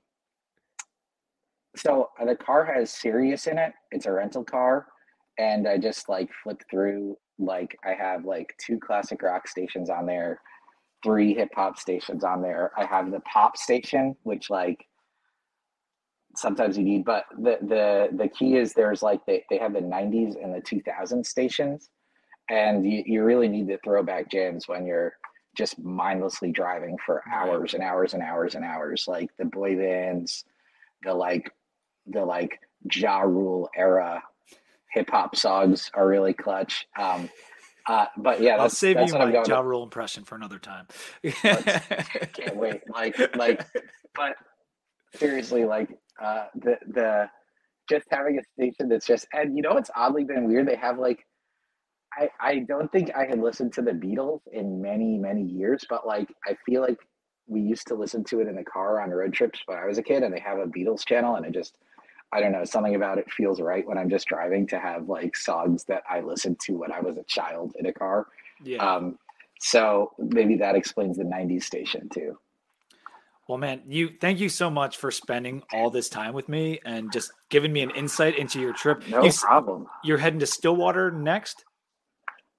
[1.76, 3.72] so the car has Sirius in it.
[3.92, 4.86] It's a rental car,
[5.38, 10.06] and I just like flip through like I have like two classic rock stations on
[10.06, 10.40] there,
[11.04, 12.72] three hip hop stations on there.
[12.76, 14.84] I have the pop station, which like
[16.36, 19.80] sometimes you need, but the the the key is there's like they, they have the
[19.80, 21.90] 90s and the 2000 stations,
[22.50, 25.14] and you, you really need the throwback jams when you're
[25.56, 30.44] just mindlessly driving for hours and hours and hours and hours, like the boy bands,
[31.02, 31.50] the like
[32.06, 32.60] the like
[32.92, 34.22] Ja Rule era
[34.92, 36.86] hip hop songs are really clutch.
[36.98, 37.28] Um,
[37.86, 39.30] uh, but yeah, I'll save that's you my.
[39.30, 39.60] Ja.
[39.60, 40.86] Rule impression for another time.
[41.22, 42.80] Can't wait.
[42.92, 43.64] Like, like,
[44.14, 44.36] but
[45.14, 45.90] seriously, like,
[46.20, 47.30] uh, the the
[47.88, 50.66] just having a station that's just and you know it's oddly been weird.
[50.66, 51.24] They have like,
[52.16, 56.06] I I don't think I had listened to the Beatles in many many years, but
[56.06, 56.98] like I feel like
[57.46, 59.98] we used to listen to it in the car on road trips when I was
[59.98, 61.76] a kid, and they have a Beatles channel, and it just
[62.32, 65.36] I don't know, something about it feels right when I'm just driving to have like
[65.36, 68.26] songs that I listened to when I was a child in a car.
[68.62, 68.78] yeah.
[68.78, 69.18] Um,
[69.58, 72.38] so maybe that explains the 90s station too.
[73.48, 77.12] Well, man, you thank you so much for spending all this time with me and
[77.12, 79.06] just giving me an insight into your trip.
[79.08, 79.86] No You problem.
[80.02, 81.64] You're heading to Stillwater next.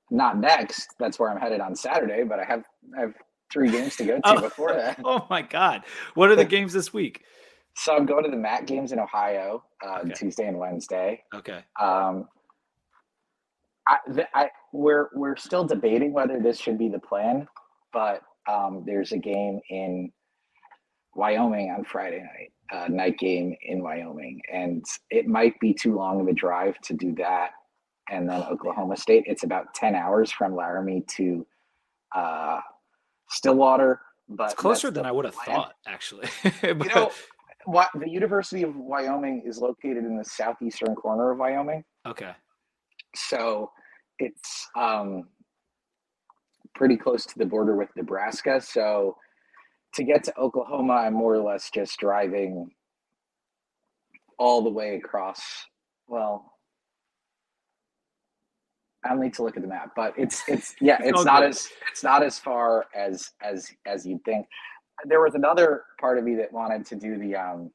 [0.10, 0.96] Not next.
[1.00, 2.64] That's where I'm headed on Saturday, but I have
[2.98, 3.14] I have
[3.52, 4.42] three games to go to Oh.
[4.42, 5.00] before that.
[5.06, 5.84] Oh my God!
[6.16, 7.24] What are the games this week?
[7.76, 10.14] So I'm going to the MAC games in Ohio uh, Okay.
[10.14, 11.24] Tuesday and Wednesday.
[11.36, 11.60] Okay.
[11.80, 12.28] Um,
[13.88, 17.48] I, th- I we're we're still debating whether this should be the plan,
[17.94, 20.12] but um, there's a game in
[21.16, 26.20] Wyoming on Friday night, uh, night game in Wyoming, and it might be too long
[26.22, 27.52] of a drive to do that.
[28.12, 31.46] And then Oklahoma State, it's about ten hours from Laramie to
[32.16, 32.60] uh,
[33.30, 35.58] Stillwater, but It's closer than I would have plan.
[35.58, 36.28] thought, actually.
[36.64, 37.12] You know,
[37.66, 42.32] what the University of Wyoming is located in the southeastern corner of Wyoming okay.
[43.14, 43.70] so
[44.20, 45.28] it's um,
[46.76, 48.62] pretty close to the border with Nebraska.
[48.62, 49.18] So
[49.96, 52.72] to get to Oklahoma, I'm more or less just driving
[54.40, 55.42] all the way across.
[56.08, 56.57] Well,
[59.06, 61.50] I'll need to look at the map, but it's it's yeah, It's it's not good.
[61.50, 64.48] as it's not as far as as as you'd think.
[65.06, 67.72] There was another part of me that wanted to do the um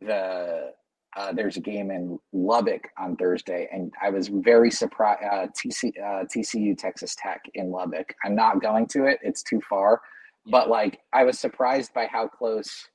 [0.00, 0.72] the
[1.16, 5.22] uh, there's a game in Lubbock on Thursday, and I was very surprised.
[5.30, 8.14] Uh, TC, uh, TCU Texas Tech in Lubbock.
[8.24, 10.00] I'm not going to it; it's too far.
[10.46, 12.88] But like, I was surprised by how close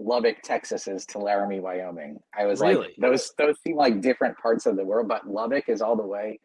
[0.00, 2.18] Lubbock, Texas, is to Laramie, Wyoming.
[2.36, 2.76] I was Really?
[2.76, 6.06] like, those those seem like different parts of the world, but Lubbock is all the
[6.06, 6.40] way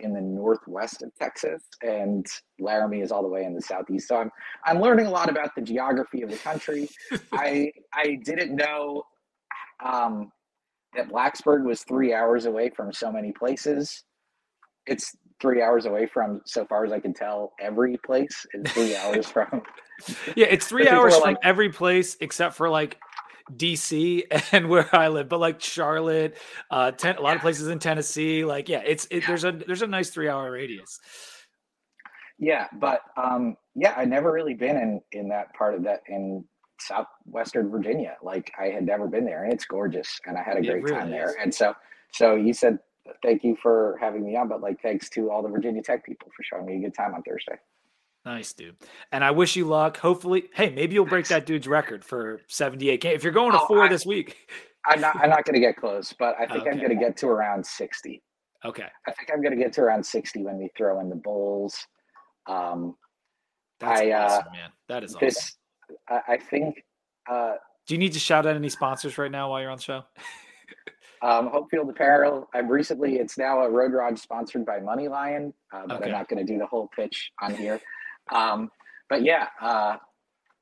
[0.00, 2.24] in the northwest of Texas, and
[2.58, 4.08] Laramie is all the way in the southeast.
[4.08, 4.30] So I'm
[4.64, 6.88] I'm learning a lot about the geography of the country.
[7.32, 9.02] I I didn't know
[9.84, 10.30] um,
[10.94, 14.04] that Blacksburg was three hours away from so many places.
[14.86, 18.46] It's three hours away from, so far as I can tell, every place.
[18.52, 19.62] It's three hours from.
[20.36, 22.98] Yeah, it's three hours from like- every place except for like
[23.56, 24.22] DC
[24.52, 26.36] and where I live, but like Charlotte,
[26.70, 28.44] uh, ten, a lot of places in Tennessee.
[28.44, 31.00] Like, yeah, it's it, there's a there's a nice three hour radius.
[32.38, 36.44] Yeah, but um, yeah, I never really been in in that part of that in
[36.80, 38.16] southwestern Virginia.
[38.22, 40.82] Like I had never been there, and it's gorgeous, and I had a It great
[40.84, 41.34] really time there.
[41.42, 41.74] And so,
[42.12, 42.78] so you said
[43.22, 46.28] thank you for having me on, but like thanks to all the Virginia Tech people
[46.36, 47.56] for showing me a good time on Thursday.
[48.24, 48.76] Nice, dude.
[49.12, 49.96] And I wish you luck.
[49.96, 53.16] Hopefully, hey, maybe you'll break that dude's record for 78 games.
[53.16, 54.36] If you're going to Oh, four I- this week.
[54.86, 55.14] I'm not.
[55.16, 57.66] I'm not going to get close, but I think I'm going to get to around
[57.66, 58.22] sixty.
[58.64, 58.86] Okay.
[59.06, 61.76] I think I'm going to get to around sixty when we throw in the bowls.
[62.46, 62.96] Um,
[63.78, 64.70] That's I, uh, awesome, man.
[64.88, 65.26] That is awesome.
[65.28, 65.56] this,
[66.08, 66.82] I, I think,
[67.30, 69.82] uh, Do you need to shout out any sponsors right now while you're on the
[69.82, 70.02] show?
[71.22, 72.48] um, Hopefield Apparel.
[72.54, 73.16] I've recently.
[73.16, 76.04] It's now a Road Rod sponsored by MoneyLion, uh, but Okay.
[76.06, 77.80] I'm not going to do the whole pitch on here.
[78.32, 78.70] Um,
[79.08, 79.96] but yeah, uh,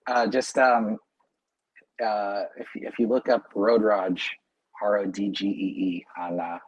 [0.07, 0.99] uh, just um,
[2.05, 4.31] uh, if if you look up Road Raj,
[4.83, 6.59] R O D G E E on uh,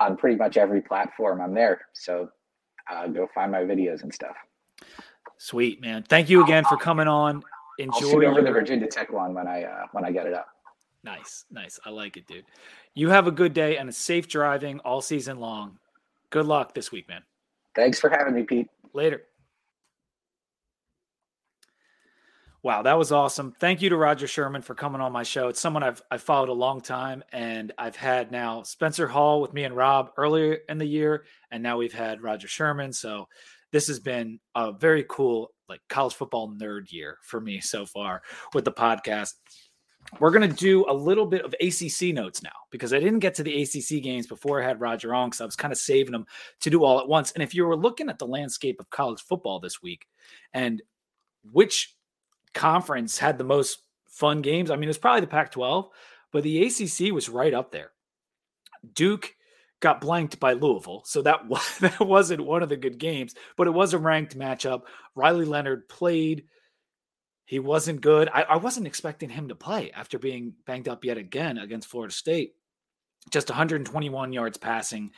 [0.00, 1.82] on pretty much every platform, I'm there.
[1.92, 2.28] So
[2.90, 4.36] uh, go find my videos and stuff.
[5.38, 6.02] Sweet, man.
[6.04, 7.36] Thank you again for coming on.
[7.36, 7.42] I'll
[7.86, 10.46] Enjoy shoot over the your- Virginia Tech one when I when I get it up.
[11.04, 11.80] Nice, nice.
[11.84, 12.44] I like it, dude.
[12.94, 15.78] You have a good day and a safe driving all season long.
[16.30, 17.22] Good luck this week, man.
[17.74, 18.68] Thanks for having me, Pete.
[18.92, 19.22] Later.
[22.62, 23.54] Wow, that was awesome.
[23.58, 25.48] Thank you to Rodger Sherman for coming on my show.
[25.48, 29.52] It's someone I've I followed a long time, and I've had now Spencer Hall with
[29.52, 32.92] me and Rob earlier in the year, and now we've had Rodger Sherman.
[32.92, 33.26] So
[33.72, 38.22] this has been a very cool like college football nerd year for me so far
[38.54, 39.32] with the podcast.
[40.20, 43.34] We're going to do a little bit of ACC notes now because I didn't get
[43.36, 46.12] to the ACC games before I had Rodger on because I was kind of saving
[46.12, 46.26] them
[46.60, 47.32] to do all at once.
[47.32, 50.06] And if you were looking at the landscape of college football this week
[50.52, 50.82] and
[51.50, 51.96] which
[52.52, 54.70] conference had the most fun games.
[54.70, 55.88] I mean, it was probably the Pac 12,
[56.32, 57.92] but the ACC was right up there.
[58.94, 59.34] Duke
[59.80, 61.40] got blanked by Louisville, so that,
[61.80, 64.82] that wasn't one of the good games, but it was a ranked matchup.
[65.14, 66.44] Riley Leonard played.
[67.52, 68.30] He wasn't good.
[68.32, 72.10] I, I wasn't expecting him to play after being banged up yet again against Florida
[72.10, 72.54] State.
[73.30, 75.10] Just 121 yards passing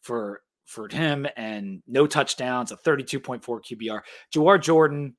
[0.00, 4.02] for for him and no touchdowns, a 32.4 QBR.
[4.32, 5.16] Jawhar Jordan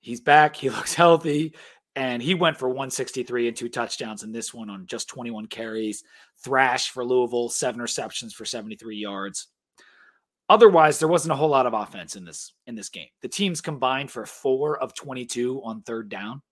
[0.00, 0.56] he's back.
[0.56, 1.54] He looks healthy.
[1.94, 6.02] And he went for 163 and two touchdowns in this one on just 21 carries.
[6.42, 9.46] Thrash for Louisville, seven receptions for 73 yards.
[10.50, 13.06] Otherwise, there wasn't a whole lot of offense in this in this game.
[13.22, 16.42] The teams combined for four of 22 on third down.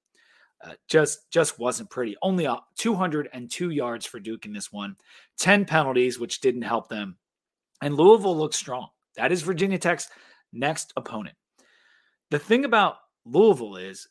[0.65, 2.17] Uh, just just wasn't pretty.
[2.23, 4.95] Only uh, 202 yards for Duke in this one.
[5.41, 7.17] 10 penalties, which didn't help them.
[7.83, 8.87] And Louisville looks strong.
[9.17, 10.09] That is Virginia Tech's
[10.53, 11.35] next opponent.
[12.31, 14.07] The thing about Louisville is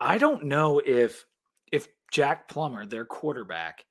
[0.00, 1.24] I don't know if
[1.70, 3.84] if Jack Plummer, their quarterback,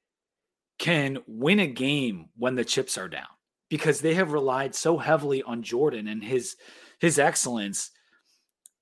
[0.80, 3.28] can win a game when the chips are down
[3.70, 6.56] because they have relied so heavily on Jordan and his
[7.00, 7.92] his excellence.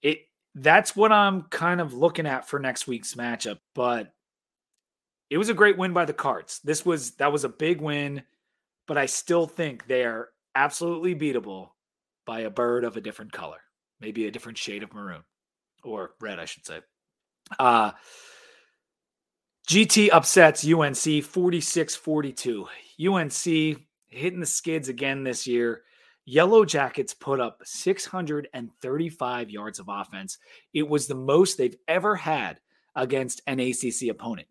[0.02, 0.20] It
[0.54, 4.14] that's what I'm kind of looking at for next week's matchup, but
[5.30, 6.60] it was a great win by the Cards.
[6.64, 8.24] This was that was a big win,
[8.88, 11.70] but I still think they are absolutely beatable
[12.26, 13.60] by a bird of a different color,
[14.00, 15.24] maybe a different shade of maroon
[15.84, 16.80] or red, I should say.
[17.60, 17.92] Uh,
[19.68, 22.68] GT upsets UNC 46 42.
[23.08, 23.78] UNC
[24.16, 25.84] hitting the skids again this year.
[26.26, 30.38] Yellow Jackets put up 635 yards of offense.
[30.74, 32.60] It was the most they've ever had
[32.96, 34.48] against an ACC opponent.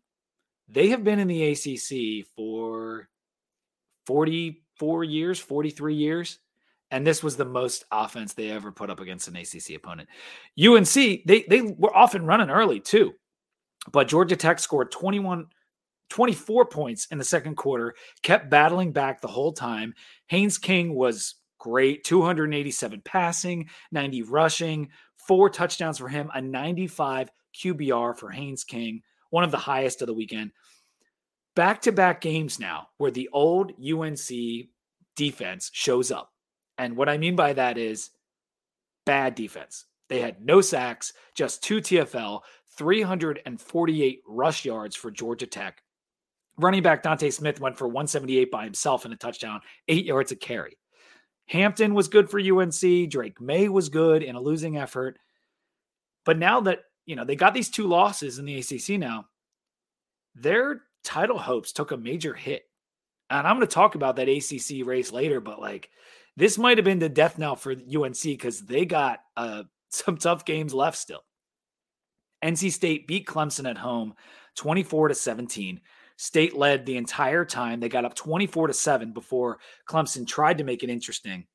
[0.68, 3.08] They have been in the ACC for
[4.06, 6.38] 44 years, 43 years
[6.94, 10.08] and this was the most offense they ever put up against an ACC opponent.
[10.64, 13.12] UNC they they were often running early too,
[13.90, 15.46] but Georgia Tech scored 21
[16.14, 17.92] 24 points in the second quarter,
[18.22, 19.92] kept battling back the whole time.
[20.28, 24.88] Haynes King was great, 287 passing, 90 rushing,
[25.26, 30.06] four touchdowns for him, a 95 QBR for Haynes King, one of the highest of
[30.06, 30.52] the weekend.
[31.56, 34.68] Back to back games now where the old UNC
[35.16, 36.30] defense shows up.
[36.78, 38.10] And what I mean by that is
[39.04, 39.86] bad defense.
[40.08, 42.42] They had no sacks, just two TFL,
[42.78, 45.82] 348 rush yards for Georgia Tech.
[46.56, 50.36] Running back Dontae Smith went for 178 by himself and a touchdown, eight yards a
[50.36, 50.78] carry.
[51.46, 53.10] Hampton was good for UNC.
[53.10, 55.18] Drake Maye was good in a losing effort.
[56.24, 59.26] But now that, you know, they got these two losses in the ACC now,
[60.34, 62.62] their title hopes took a major hit.
[63.30, 65.90] And I'm going to talk about that ACC race later, but like
[66.36, 70.44] this might have been the death knell for UNC because they got uh, some tough
[70.44, 71.24] games left still.
[72.42, 74.14] NC State beat Clemson at home
[74.56, 75.80] 24 to 17.
[76.16, 77.80] State led the entire time.
[77.80, 79.58] They got up 24 to 7 before
[79.88, 81.46] Clemson tried to make it interesting.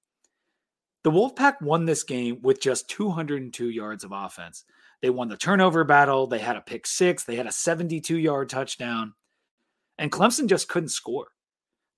[1.03, 4.65] The Wolfpack won this game with just 202 yards of offense.
[5.01, 6.27] They won the turnover battle.
[6.27, 7.23] They had a pick six.
[7.23, 9.13] They had a 72 yard touchdown.
[9.97, 11.27] And Clemson just couldn't score.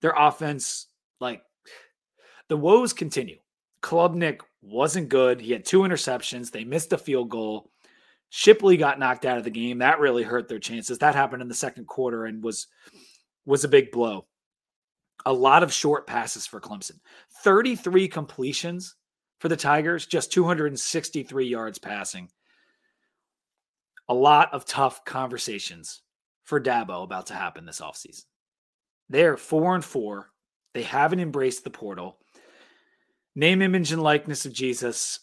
[0.02, 0.88] Their offense,
[1.20, 1.42] like,
[2.48, 3.38] the woes continue.
[3.82, 5.42] Klubnik wasn't good.
[5.42, 6.52] He had two interceptions.
[6.52, 7.72] They missed a field goal.
[8.34, 9.80] Shipley got knocked out of the game.
[9.80, 11.00] That really hurt their chances.
[11.00, 12.68] That happened in the second quarter and was
[13.46, 14.26] was a big blow.
[15.26, 17.00] A lot of short passes for Clemson.
[17.44, 18.96] 33 completions
[19.40, 22.30] for the Tigers, just 263 yards passing.
[24.08, 26.02] A lot of tough conversations
[26.44, 28.24] for Dabo about to happen this offseason.
[29.10, 30.30] They're four and four.
[30.74, 32.18] They haven't embraced the portal
[33.36, 35.20] name, image, and likeness of Jesus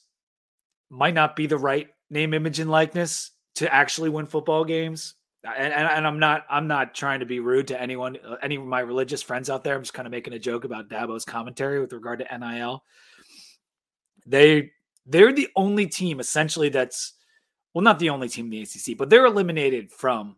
[0.91, 5.15] might not be the right name, image, and likeness to actually win football games.
[5.45, 8.57] And, and, and, I'm not I'm not trying to be rude to anyone, uh, any
[8.57, 9.77] of my religious friends out there.
[9.77, 12.83] I'm just kind of making a joke about Dabo's commentary with regard to NIL.
[14.27, 14.73] They
[15.07, 17.15] they're the only team essentially that's
[17.73, 20.37] well, not the only team in the ACC, but they're eliminated from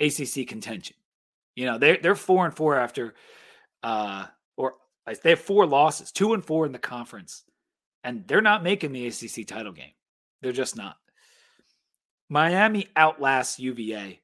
[0.00, 0.96] ACC contention.
[1.56, 3.14] You know, they're they're four and four after,
[3.82, 4.74] uh, or
[5.22, 7.42] they have four losses, two and four in the conference,
[8.04, 9.92] and they're not making the ACC title game.
[10.42, 10.96] They're just not.
[12.28, 14.20] Miami outlasts UVA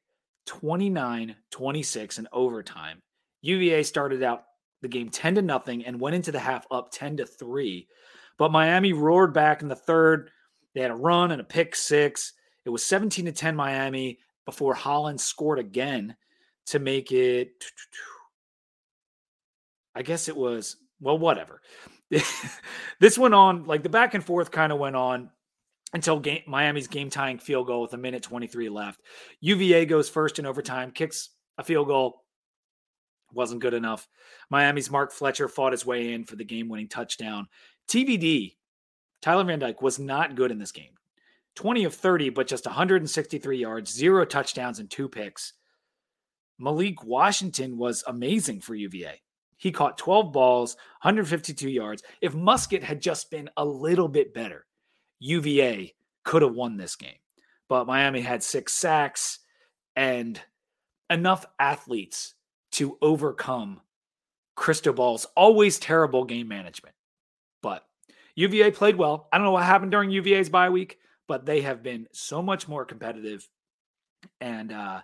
[0.47, 3.01] 29 26 in overtime.
[3.43, 4.45] UVA started out
[4.83, 7.89] the game 10 to nothing and went into the half up 10 to 3.
[8.39, 10.31] But Miami roared back in the third.
[10.75, 12.35] They had a run and a pick six.
[12.65, 16.17] It was 17 to 10 Miami before Holland scored again
[16.67, 17.65] to make it
[19.95, 21.63] I guess it was well whatever.
[23.01, 25.31] this went on like the back and forth kind of went on
[25.97, 29.01] until game, Miami's game tying field goal with a minute 23 left.
[29.41, 32.23] UVA goes first in overtime, kicks a field goal.
[33.33, 34.07] Wasn't good enough.
[34.51, 37.49] Miami's Mark Fletcher fought his way in for the game winning touchdown.
[37.89, 38.57] TVD,
[39.23, 40.93] Tyler Van Dyke, was not good in this game.
[41.55, 45.55] 20 of 30, but just 163 yards, zero touchdowns, and two picks.
[46.59, 49.23] Malik Washington was amazing for UVA.
[49.57, 52.03] He caught 12 balls, 152 yards.
[52.21, 54.67] If Muskett had just been a little bit better,
[55.19, 55.95] UVA
[56.25, 57.19] could have won this game.
[57.69, 59.41] But Miami had six sacks
[59.95, 60.41] and
[61.11, 62.35] enough athletes
[62.73, 63.81] to overcome
[64.57, 66.95] Cristobal's always terrible game management.
[67.63, 67.85] But
[68.35, 69.29] UVA played well.
[69.33, 70.99] I don't know what happened during UVA's bye week,
[71.29, 73.49] but they have been so much more competitive.
[74.41, 75.01] And uh,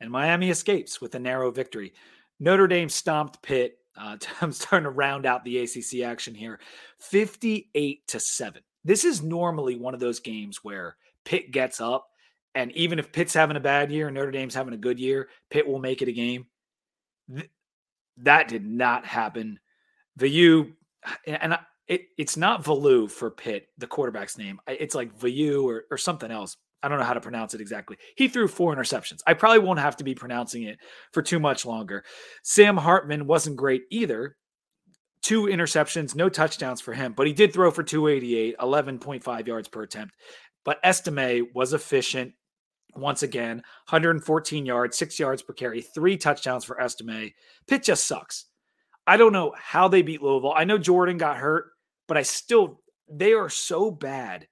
[0.00, 1.92] and Miami escapes with a narrow victory.
[2.40, 3.78] Notre Dame stomped Pitt.
[3.96, 6.60] Uh, I'm starting to round out the ACC action here,
[6.98, 12.08] 58 to seven this is normally one of those games where Pitt gets up,
[12.54, 15.28] and even if Pitt's having a bad year and Notre Dame's having a good year,
[15.50, 16.46] Pitt will make it a game.
[17.34, 17.50] Th-
[18.18, 19.58] that did not happen.
[20.18, 20.72] Vayu,
[21.26, 24.60] and I, it, it's not Valu for Pitt, the quarterback's name.
[24.66, 26.56] It's like Vayu or, or something else.
[26.82, 27.96] I don't know how to pronounce it exactly.
[28.14, 29.20] He threw four interceptions.
[29.26, 30.78] I probably won't have to be pronouncing it
[31.12, 32.04] for too much longer.
[32.42, 34.36] Sam Hartman wasn't great either
[35.24, 39.82] two interceptions, no touchdowns for him, but he did throw for 288, 11.5 yards per
[39.82, 40.14] attempt.
[40.64, 42.34] But Estime was efficient
[42.94, 43.56] once again,
[43.88, 47.32] 114 yards, six yards per carry, three touchdowns for Estime.
[47.66, 48.44] Pitt just sucks.
[49.06, 50.54] I don't know how they beat Louisville.
[50.54, 51.70] I know Jordan got hurt,
[52.06, 54.46] but I still, they are so bad.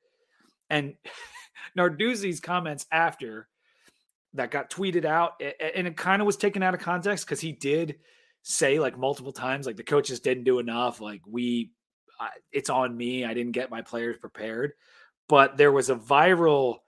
[0.70, 0.94] And
[1.78, 3.46] Narduzzi's comments after
[4.34, 7.52] that got tweeted out, and it kind of was taken out of context because he
[7.52, 7.96] did
[8.42, 11.70] say like multiple times like the coaches didn't do enough like we
[12.20, 14.72] uh, it's on me i didn't get my players prepared.
[15.28, 16.78] But there was a viral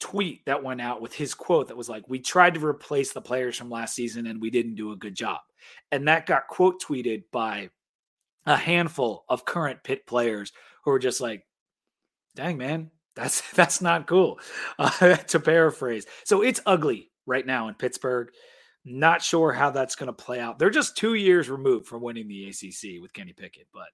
[0.00, 3.20] tweet that went out with his quote that was like we tried to replace the
[3.20, 5.40] players from last season and we didn't do a good job.
[5.90, 7.70] And that got quote tweeted by
[8.46, 10.52] a handful of current Pitt players
[10.84, 11.44] who were just like
[12.36, 14.38] dang man that's that's not cool
[14.78, 16.06] uh, to paraphrase.
[16.24, 18.30] So it's ugly right now in pittsburgh
[18.86, 20.58] not sure how that's going to play out.
[20.58, 23.88] They're just two years removed from winning the ACC with Kenny Pickett, but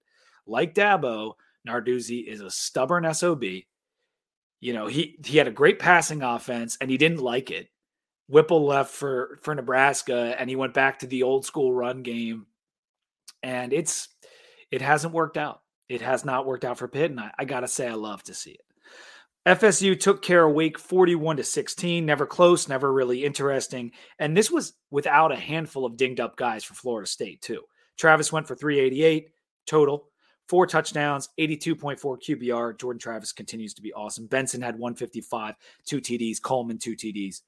[0.47, 1.33] like Dabo,
[1.67, 3.43] Narduzzi is a stubborn sob.
[3.43, 7.69] You know, he he had a great passing offense and he didn't like it.
[8.29, 12.47] Whipple left for for Nebraska and he went back to the old school run game,
[13.43, 14.09] and it's
[14.71, 15.63] it hasn't worked out.
[15.89, 18.35] It has not worked out for Pitt, and I, I gotta say I love to
[18.35, 18.72] see it.
[19.47, 23.91] FSU took care of Wake 41 to 16, never close, never really interesting.
[24.21, 27.63] And this was without a handful of dinged up guys for Florida State, too.
[27.99, 29.31] Travis went for 388
[29.67, 30.09] total,
[30.49, 32.79] four touchdowns, 82.4 QBR.
[32.79, 34.27] Jordan Travis continues to be awesome.
[34.27, 37.41] Benson had 155, two TDs, Coleman, two TDs.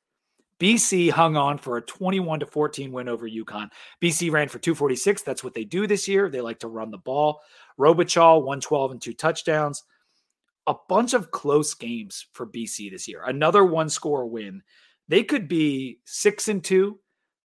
[0.58, 3.68] BC hung on for a 21 to 14 win over UConn.
[4.02, 5.22] BC ran for 246.
[5.22, 6.28] That's what they do this year.
[6.28, 7.40] They like to run the ball.
[7.78, 9.84] Robichaux, 112 and two touchdowns
[10.66, 13.22] a bunch of close games for BC this year.
[13.24, 14.62] Another one score win.
[15.08, 16.98] They could be six and two.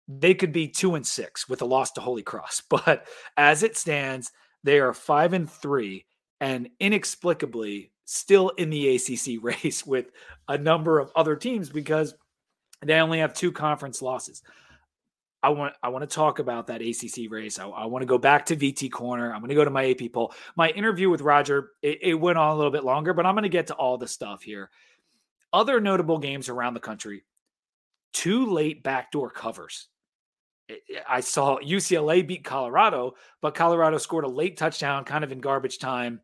[0.08, 2.64] They could be two and six with a loss to Holy Cross.
[2.70, 4.32] But as it stands,
[4.64, 6.06] they are five and three
[6.40, 10.12] and inexplicably still in the ACC race with
[10.48, 12.14] a number of other teams because
[12.86, 14.44] they only have two conference losses.
[15.44, 17.60] I want I want to talk about that ACC race.
[17.60, 19.32] I, I, want to go back to VT corner.
[19.32, 20.34] I'm going to go to my AP poll.
[20.56, 23.44] My interview with Rodger it, it went on a little bit longer, but I'm going
[23.44, 24.72] to get to all the stuff here.
[25.54, 27.24] Other notable games around the country.
[28.14, 29.88] Two late backdoor covers.
[31.08, 35.80] I saw UCLA beat Colorado, but Colorado scored a late touchdown, kind of in garbage
[35.80, 36.20] time,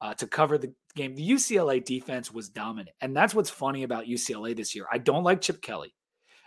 [0.00, 1.16] uh, to cover the game.
[1.16, 4.86] The UCLA defense was dominant, and that's what's funny about UCLA this year.
[4.92, 5.94] I don't like Chip Kelly,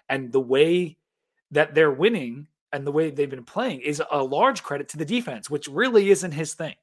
[0.07, 0.97] and the way
[1.51, 5.05] that they're winning and the way they've been playing is a large credit to the
[5.05, 6.75] defense, which really isn't his thing.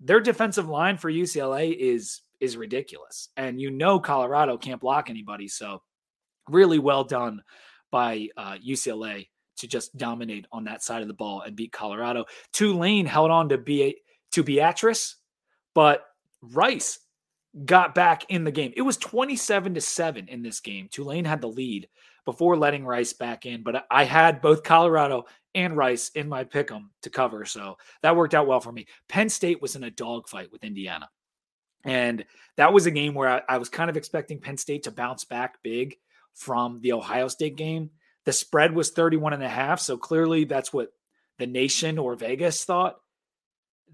[0.00, 3.28] Their defensive line for UCLA is is ridiculous.
[3.36, 5.82] And you know Colorado can't block anybody, so
[6.48, 7.42] really well done
[7.90, 12.24] by uh, UCLA to just dominate on that side of the ball and beat Colorado.
[12.52, 13.96] Tulane held on to be
[14.32, 15.16] to Beatrice,
[15.74, 16.04] but
[16.40, 16.98] Rice
[17.64, 18.72] got back in the game.
[18.74, 20.88] It was 27 to 7 in this game.
[20.90, 21.88] Tulane had the lead
[22.24, 26.70] before letting Rice back in, but I had both Colorado and Rice in my pick
[26.70, 27.44] 'em to cover.
[27.44, 28.86] So that worked out well for me.
[29.08, 31.08] Penn State was in a dogfight with Indiana.
[31.84, 32.24] And
[32.56, 35.24] that was a game where I, I, was kind of expecting Penn State to bounce
[35.24, 35.96] back big
[36.34, 37.90] from the Ohio State game.
[38.26, 39.80] The spread was 31 and a half.
[39.80, 40.92] So clearly that's what
[41.38, 43.00] the nation or Vegas thought.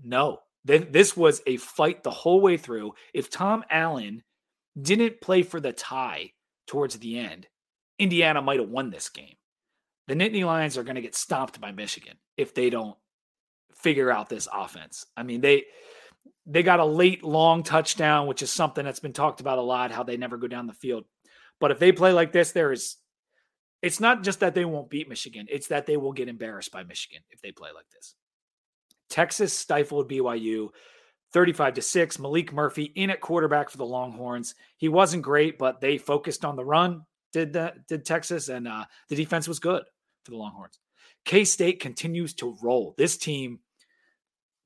[0.03, 2.95] No, this was a fight the whole way through.
[3.15, 4.25] If Tom Allen
[4.81, 6.33] didn't play for the tie
[6.67, 7.47] towards the end,
[7.99, 9.37] Indiana might have won this game.
[10.09, 12.97] The Nittany Lions are going to get stomped by Michigan if they don't
[13.75, 15.07] figure out this offense.
[15.17, 15.65] I mean, they
[16.47, 19.91] they got a late long touchdown, which is something that's been talked about a lot,
[19.91, 21.05] how they never go down the field.
[21.59, 22.97] But if they play like this, there is
[23.83, 26.85] it's not just that they won't beat Michigan, it's that they will get embarrassed by
[26.85, 28.15] Michigan if they play like this.
[29.09, 30.71] Texas stifled BYU
[31.33, 32.17] 35 to 6.
[32.17, 34.55] Maalik Murphy in at quarterback for the Longhorns.
[34.77, 38.85] He wasn't great, but they focused on the run, did that, did Texas, and uh,
[39.09, 39.83] the defense was good
[40.25, 40.79] for the Longhorns.
[41.25, 42.95] K State continues to roll.
[42.97, 43.61] This team,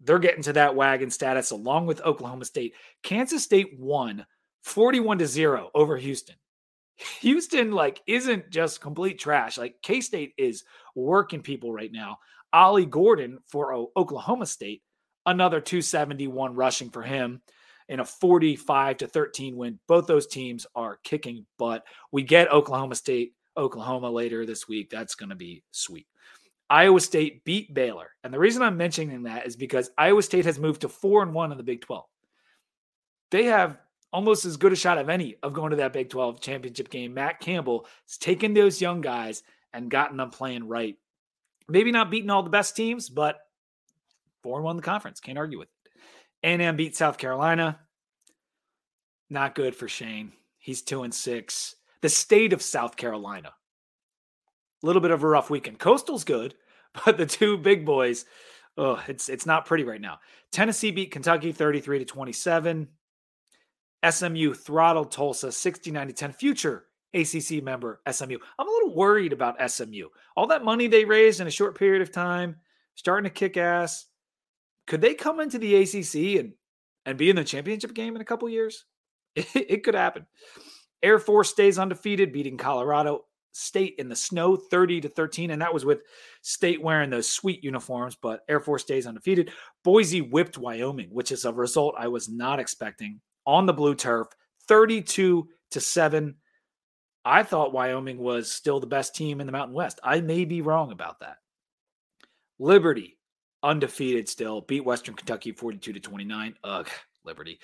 [0.01, 2.75] they're getting to that wagon status along with Oklahoma State.
[3.03, 4.27] Kansas State won
[4.63, 6.37] 41 to 0 over Houston.
[7.21, 9.59] Houston like isn't just complete trash.
[9.59, 12.19] Like K State is working people right now.
[12.53, 14.83] Ollie Gordon for Oklahoma State,
[15.25, 17.43] another 271 rushing for him
[17.91, 19.79] in a 45 to 13 win.
[19.87, 21.85] Both those teams are kicking butt.
[22.11, 24.89] We get Oklahoma State, Oklahoma later this week.
[24.89, 26.07] That's going to be sweet.
[26.71, 28.11] Iowa State beat Baylor.
[28.25, 31.35] And the reason I'm mentioning that is because Iowa State has moved to 4 and
[31.35, 32.05] 1 in the Big 12.
[33.31, 33.77] They have
[34.13, 37.13] almost as good a shot of any of going to that Big 12 championship game.
[37.13, 40.97] Matt Campbell has taken those young guys and gotten them playing right
[41.71, 43.39] Maybe not beating all the best teams, but
[44.43, 45.21] four and one the conference.
[45.21, 45.80] Can't argue with it.
[46.43, 47.79] A&M beat South Carolina.
[49.29, 50.33] Not good for Shane.
[50.59, 51.75] He's two and six.
[52.03, 53.53] The state of South Carolina.
[54.83, 55.79] A little bit of a rough weekend.
[55.79, 56.55] Coastal's good,
[57.05, 58.25] but the two big boys,
[58.77, 60.19] oh, it's it's not pretty right now.
[60.51, 62.89] Tennessee beat Kentucky 33 to 27.
[64.09, 66.33] SMU throttled Tulsa 69 to 10.
[66.33, 68.39] Future ACC member SMU.
[68.59, 70.09] I'm a little worried about SMU.
[70.37, 72.57] All that money they raised in a short period of time,
[72.95, 74.07] starting to kick ass.
[74.91, 76.53] Could they come into the ACC and
[77.07, 78.87] and be in the championship game in a couple years?
[79.37, 80.27] It, it could happen.
[81.01, 85.53] Air Force stays undefeated, beating Colorado State in the snow 30 to 13.
[85.53, 86.01] And that was with
[86.43, 89.53] State wearing those sweet uniforms, but Air Force stays undefeated.
[89.85, 94.27] Boise whipped Wyoming, which is a result I was not expecting on the blue turf
[94.67, 96.35] 32 to 7.
[97.25, 100.01] I thought Wyoming was still the best team in the Mountain West.
[100.03, 101.37] I may be wrong about that.
[102.59, 103.20] Liberty,
[103.63, 106.55] undefeated still, beat Western Kentucky 42 to 29.
[106.65, 106.89] Ugh,
[107.25, 107.59] Liberty.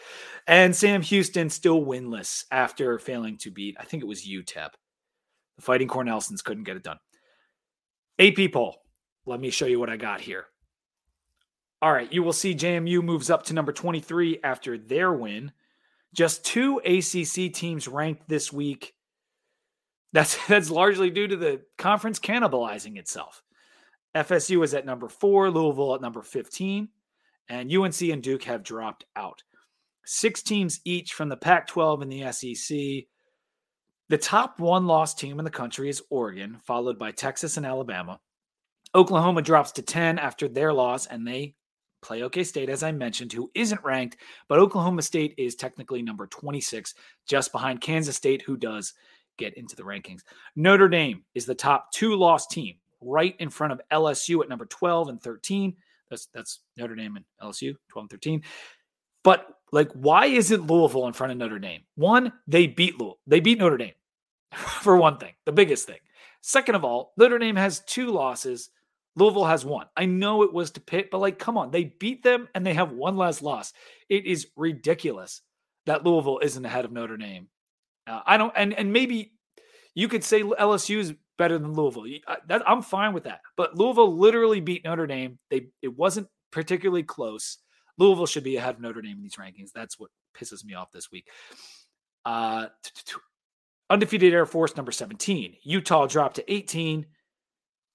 [0.47, 4.71] And Sam Houston still winless after failing to beat, I think it was UTEP.
[5.57, 6.99] The Fighting Cornelsons couldn't get it done.
[8.19, 8.77] AP poll.
[9.25, 10.47] Let me show you what I got here.
[11.83, 15.53] All right, you will see JMU moves up to number 23 after their win.
[16.15, 18.95] Just two ACC teams ranked this week
[20.17, 23.43] that's that's largely due to the conference cannibalizing itself.
[24.17, 26.89] FSU is at number four, Louisville at number 15,
[27.49, 29.43] and UNC and Duke have dropped out.
[30.07, 32.79] Six teams each from the Pac 12 and the SEC.
[34.09, 38.19] The top one loss team in the country is Oregon, followed by Texas and Alabama.
[38.95, 41.55] Oklahoma drops to 10 after their loss, and they
[42.01, 44.17] play OK State, as I mentioned, who isn't ranked,
[44.49, 46.95] but Oklahoma State is technically number 26,
[47.29, 48.95] just behind Kansas State, who does
[49.37, 50.23] get into the rankings.
[50.55, 54.67] Notre Dame is the top two loss team, right in front of LSU at number
[54.67, 55.77] 12 and 13.
[56.11, 58.43] That's that's Notre Dame and LSU, 12 and 13.
[59.25, 61.83] But like, why isn't Louisville in front of Notre Dame?
[61.97, 63.19] One, they beat Louisville.
[63.27, 63.95] They beat Notre Dame
[64.55, 65.99] for one thing, the biggest thing.
[66.43, 68.71] Second of all, Notre Dame has two losses.
[69.17, 69.87] Louisville has one.
[69.97, 72.75] I know it was to Pitt, but like, come on, they beat them and they
[72.75, 73.73] have one less loss.
[74.09, 75.41] It is ridiculous
[75.87, 77.49] that Louisville isn't ahead of Notre Dame
[78.07, 79.33] uh, I don't, and and maybe
[79.95, 82.07] you could say LSU is better than Louisville.
[82.27, 83.41] I, that, I'm fine with that.
[83.57, 85.39] But Louisville literally beat Notre Dame.
[85.51, 87.59] They it wasn't particularly close.
[87.99, 89.71] Louisville should be ahead of Notre Dame in these rankings.
[89.75, 91.29] That's what pisses me off this week.
[92.25, 92.67] Uh,
[93.89, 95.57] undefeated Air Force number 17.
[95.63, 97.07] Utah dropped to 18.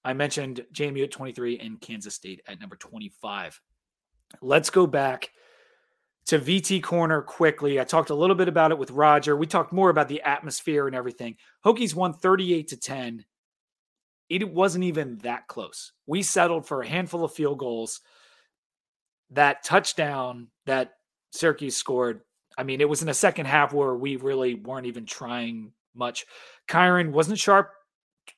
[0.04, 3.60] I mentioned JMU at 23 and Kansas State at number 25.
[4.40, 5.30] Let's go back
[6.26, 7.80] to VT Corner quickly.
[7.80, 9.36] I talked a little bit about it with Rodger.
[9.36, 11.36] We talked more about the atmosphere and everything.
[11.64, 13.24] Hokies won 38 to 10
[14.28, 15.92] it wasn't even that close.
[16.06, 18.00] We settled for a handful of field goals.
[19.30, 20.92] That touchdown that
[21.32, 22.20] Syracuse scored,
[22.56, 26.26] I mean, it was in the second half where we really weren't even trying much.
[26.68, 27.70] Kyron wasn't sharp,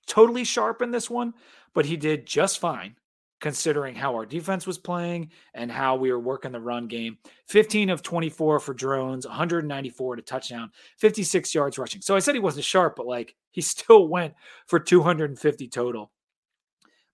[0.06, 1.34] totally sharp in this one,
[1.74, 2.96] but he did just fine
[3.44, 7.18] considering how our defense was playing and how we were working the run game.
[7.48, 12.00] 15 of 24 for Drones, 194 to touchdown, 56 yards rushing.
[12.00, 14.32] So I said he wasn't sharp, but like he still went
[14.66, 16.10] for 250 total.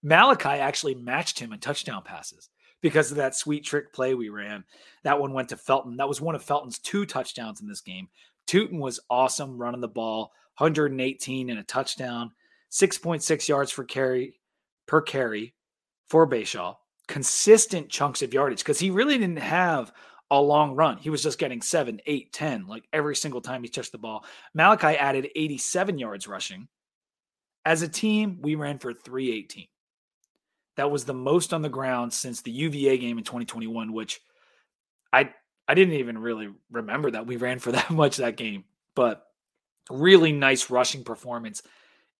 [0.04, 2.48] Malachi actually matched him in touchdown passes
[2.80, 4.62] because of that sweet trick play we ran.
[5.02, 5.96] That one went to Felton.
[5.96, 8.06] That was one of Felton's two touchdowns in this game.
[8.46, 12.30] Tuten was awesome running the ball, 118 and a touchdown,
[12.70, 14.38] 6.6 yards for carry
[14.86, 15.54] per carry,
[16.10, 16.76] for Bhayshul,
[17.06, 19.92] consistent chunks of yardage because he really didn't have
[20.30, 20.98] a long run.
[20.98, 24.24] He was just getting seven, eight, 10, like every single time he touched the ball.
[24.52, 26.68] Malachi added 87 yards rushing.
[27.64, 29.66] As a team, we ran for 318.
[30.76, 34.20] That was the most on the ground since the UVA game in 2021, which
[35.12, 35.32] I
[35.68, 38.64] I didn't even really remember that we ran for that much that game.
[38.94, 39.26] But
[39.90, 41.62] really nice rushing performance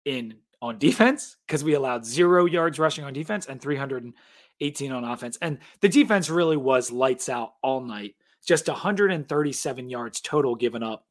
[0.05, 5.39] in on defense because we allowed zero yards rushing on defense and 318 on offense.
[5.41, 8.15] And the defense really was lights out all night.
[8.47, 11.07] Just 137 yards total given up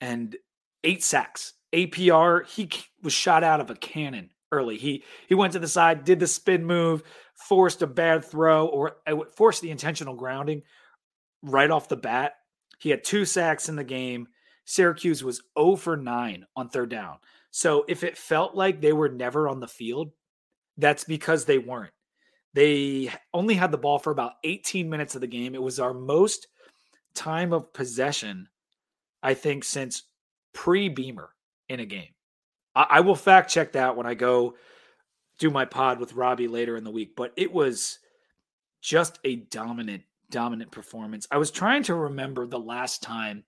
[0.00, 0.36] and
[0.82, 1.54] eight sacks.
[1.72, 2.70] APR, he
[3.02, 4.76] was shot out of a cannon early.
[4.76, 7.02] He he went to the side, did the spin move,
[7.34, 10.62] forced a bad throw or uh, forced the intentional grounding
[11.42, 12.34] right off the bat.
[12.78, 14.28] He had two sacks in the game.
[14.66, 17.16] Syracuse was 0 for 9 on third down.
[17.56, 20.10] So if it felt like they were never on the field,
[20.76, 21.92] that's because they weren't.
[22.52, 25.54] They only had the ball for about 18 minutes of the game.
[25.54, 26.48] It was our most
[27.14, 28.48] time of possession,
[29.22, 30.02] I think, since
[30.52, 31.28] pre Beamer
[31.68, 32.08] in a game.
[32.74, 34.56] I, I, will fact check that when I go
[35.38, 38.00] do my pod with Robbie later in the week, but it was
[38.82, 41.28] just a dominant, dominant performance.
[41.30, 43.44] I was trying to remember the last time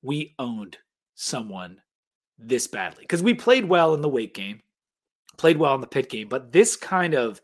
[0.00, 0.78] we owned
[1.14, 1.82] someone
[2.42, 4.60] this badly because we played well in the weight game,
[5.36, 7.40] played well in the Pitt game, but this kind of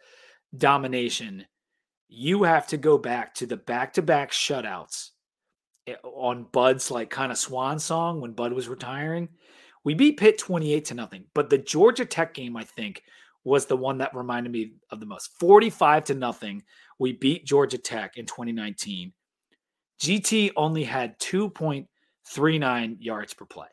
[0.57, 1.45] domination,
[2.09, 5.11] you have to go back to the back to back shutouts
[5.87, 9.29] eh, on Bud's like kind of swan song when Bud was retiring.
[9.85, 13.03] We beat Pitt 28 to nothing, but the Georgia Tech game, I think,
[13.45, 16.63] was the one that reminded me of the most 45 to nothing.
[16.99, 19.13] We beat Georgia Tech in 2019.
[20.01, 23.69] GT only had 2.39 yards per play.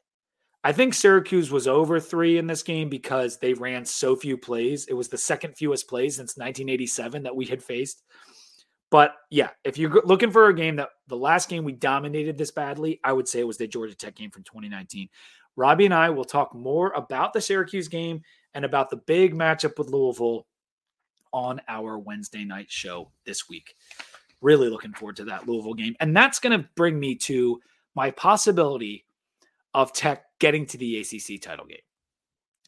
[0.66, 4.88] I think Syracuse was over three in this game because they ran so few plays.
[4.88, 8.02] It was the second fewest plays since 1987 that we had faced.
[8.90, 12.50] But yeah, if you're looking for a game that the last game we dominated this
[12.50, 15.08] badly, I would say it was the Georgia Tech game from 2019.
[15.56, 18.24] Robbie and I will talk more about the Syracuse game
[18.56, 20.48] and about the big matchup with Louisville
[21.32, 23.76] on our Wednesday night show this week.
[24.42, 25.96] Really looking forward to that Louisville game.
[26.00, 27.62] And that's going to bring me to
[27.94, 29.05] my possibility
[29.76, 31.78] of Tech getting to the ACC title game.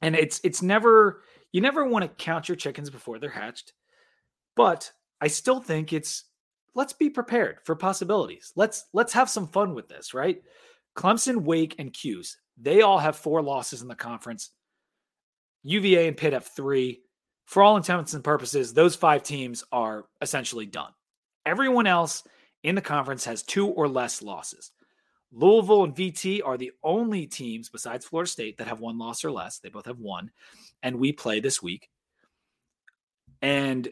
[0.01, 3.73] And it's it's never you never want to count your chickens before they're hatched.
[4.55, 6.25] But I still think it's
[6.75, 8.51] let's be prepared for possibilities.
[8.55, 10.43] Let's let's have some fun with this, right?
[10.95, 14.51] Clemson, Wake, and Cuse, they all have four losses in the conference.
[15.63, 17.01] UVA and Pitt have three.
[17.45, 20.91] For all intents and purposes, those five teams are essentially done.
[21.45, 22.23] Everyone else
[22.63, 24.71] in the conference has two or less losses.
[25.31, 29.31] Louisville and VT are the only teams besides Florida State that have one loss or
[29.31, 29.59] less.
[29.59, 30.31] They both have one.
[30.81, 31.89] And we play this week.
[33.41, 33.87] And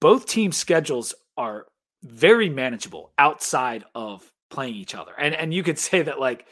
[0.00, 1.66] both teams' schedules are
[2.02, 5.12] very manageable outside of playing each other.
[5.18, 6.46] And and you could say that like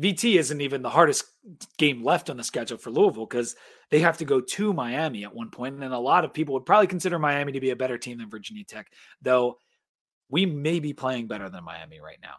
[0.00, 1.24] VT isn't even the hardest
[1.78, 3.54] game left on the schedule for Louisville because
[3.90, 5.82] they have to go to Miami at one point.
[5.82, 8.30] And a lot of people would probably consider Miami to be a better team than
[8.30, 8.88] Virginia Tech,
[9.22, 9.58] though
[10.28, 12.36] we may be playing better than Miami right now.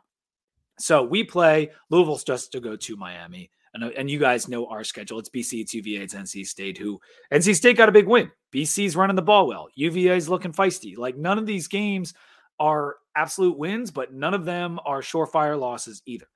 [0.79, 3.49] So we play Louisville's just to go to Miami.
[3.73, 5.19] And, uh, and you guys know our schedule.
[5.19, 6.99] It's BC, it's UVA, it's NC State, who
[7.31, 8.31] NC State got a big win.
[8.53, 9.67] BC's running the ball well.
[9.75, 10.97] UVA is looking feisty.
[10.97, 12.13] Like none of these games
[12.59, 16.27] are absolute wins, but none of them are surefire losses either.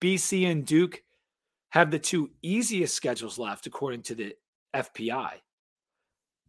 [0.00, 1.02] BC and Duke
[1.70, 4.34] have the two easiest schedules left, according to the
[4.74, 5.34] FPI.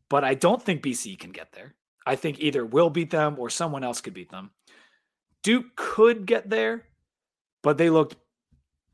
[0.09, 1.75] But I don't think BC can get there.
[2.05, 4.51] I think either we'll beat them or someone else could beat them.
[5.43, 6.85] Duke could get there,
[7.61, 8.15] but they looked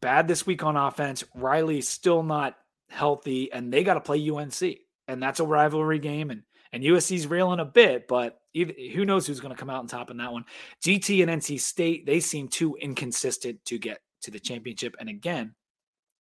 [0.01, 1.23] bad this week on offense.
[1.33, 2.57] Riley's still not
[2.89, 4.61] healthy, and they got to play UNC,
[5.07, 6.31] and that's a rivalry game.
[6.31, 9.79] And and USC's reeling a bit, but either, who knows who's going to come out
[9.79, 10.43] on top in that one?
[10.83, 14.95] GT and NC State they seem too inconsistent to get to the championship.
[14.99, 15.55] And again,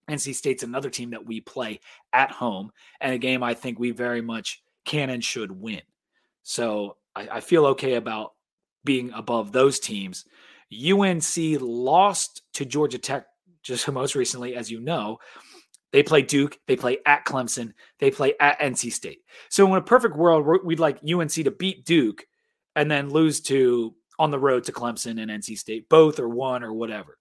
[0.09, 1.79] NC State's another team that we play
[2.13, 5.81] at home, and a game I think we very much can and should win.
[6.43, 8.33] So I, I feel okay about
[8.83, 10.25] being above those teams.
[10.73, 13.25] UNC lost to Georgia Tech
[13.63, 15.17] just most recently, as you know.
[15.91, 19.19] They play Duke, they play at Clemson, they play at NC State.
[19.49, 22.25] So, in a perfect world, we'd like UNC to beat Duke
[22.75, 26.63] and then lose to on the road to Clemson and NC State, both or one
[26.63, 27.17] or whatever.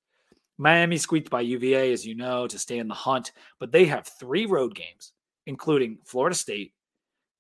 [0.58, 4.06] Miami squeaked by UVA, as you know, to stay in the hunt, but they have
[4.06, 5.12] three road games,
[5.46, 6.72] including Florida State,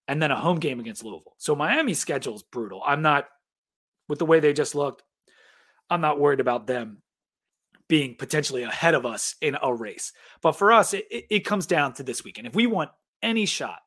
[0.08, 1.34] and then a home game against Louisville.
[1.38, 2.82] So Miami's schedule is brutal.
[2.84, 3.26] I'm not,
[4.08, 5.02] with the way they just looked,
[5.90, 7.02] I'm not worried about them
[7.88, 10.12] being potentially ahead of us in a race.
[10.42, 12.46] But for us, it, it comes down to this weekend.
[12.46, 12.90] If we want
[13.22, 13.80] any shot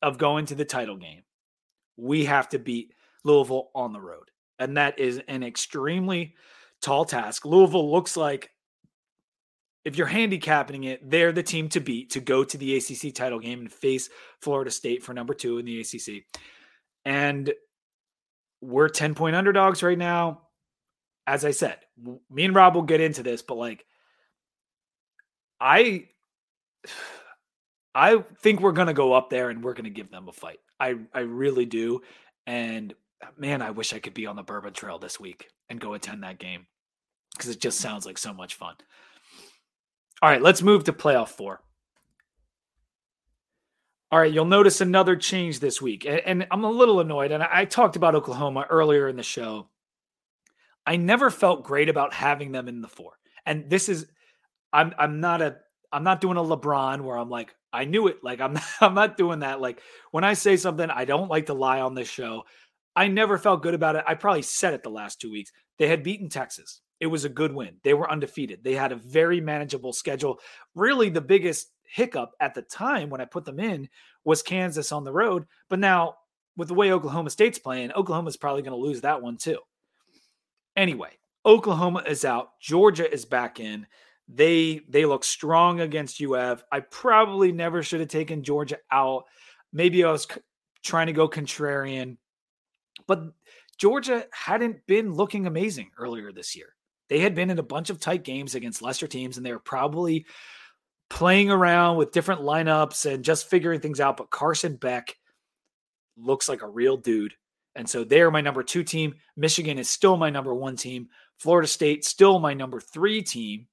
[0.00, 1.22] of going to the title game,
[1.96, 2.94] we have to beat
[3.24, 4.30] Louisville on the road.
[4.58, 6.34] And that is an extremely
[6.80, 7.44] tall task.
[7.44, 8.50] Louisville looks like
[9.84, 13.40] if you're handicapping it, they're the team to beat to go to the ACC title
[13.40, 14.08] game and face
[14.40, 16.24] Florida State for number two in the ACC.
[17.04, 17.52] And
[18.60, 20.42] we're 10 point underdogs right now.
[21.26, 21.78] As I said,
[22.30, 23.84] me and Rob will get into this, but like,
[25.60, 26.08] I.
[27.94, 30.60] I think we're to go up there and we're to give them a fight.
[30.80, 32.00] I I really do.
[32.46, 32.94] And
[33.36, 36.22] man, I wish I could be on the Bourbon Trail this week and go attend
[36.22, 36.66] that game
[37.34, 38.74] because it just sounds like so much fun.
[40.20, 41.60] All right, let's move to playoff four.
[44.10, 46.04] All right, you'll notice another change this week.
[46.04, 47.32] And, and I'm a little annoyed.
[47.32, 49.68] And I, I talked about Oklahoma earlier in the show.
[50.86, 53.12] I never felt great about having them in the four.
[53.46, 54.06] And this is
[54.72, 55.56] I'm I'm not a
[55.92, 58.18] I'm not doing a LeBron where I'm like, I knew it.
[58.22, 59.60] Like I'm I'm not doing that.
[59.60, 59.80] Like
[60.10, 62.44] when I say something, I don't like to lie on this show.
[62.94, 64.04] I never felt good about it.
[64.06, 65.50] I probably said it the last two weeks.
[65.78, 66.82] They had beaten Texas.
[67.00, 67.76] It was a good win.
[67.82, 68.62] They were undefeated.
[68.62, 70.38] They had a very manageable schedule.
[70.74, 73.88] Really, the biggest hiccup at the time when I put them in
[74.24, 75.46] was Kansas on the road.
[75.68, 76.14] But now,
[76.56, 79.58] with the way Oklahoma State's playing, Oklahoma's probably going to lose that one too.
[80.76, 81.10] Anyway,
[81.44, 82.58] Oklahoma is out.
[82.60, 83.86] Georgia is back in.
[84.28, 86.62] They they look strong against UF.
[86.70, 89.24] I probably never should have taken Georgia out.
[89.72, 90.40] Maybe I was c-
[90.82, 92.16] trying to go contrarian,
[93.06, 93.24] but
[93.78, 96.74] Georgia hadn't been looking amazing earlier this year.
[97.08, 99.58] They had been in a bunch of tight games against lesser teams, and they were
[99.58, 100.24] probably
[101.10, 104.16] playing around with different lineups and just figuring things out.
[104.16, 105.14] But Carson Beck
[106.16, 107.34] looks like a real dude.
[107.74, 109.14] And so they're my number two team.
[109.36, 111.08] Michigan is still my number one team.
[111.38, 113.66] Florida State still my number three team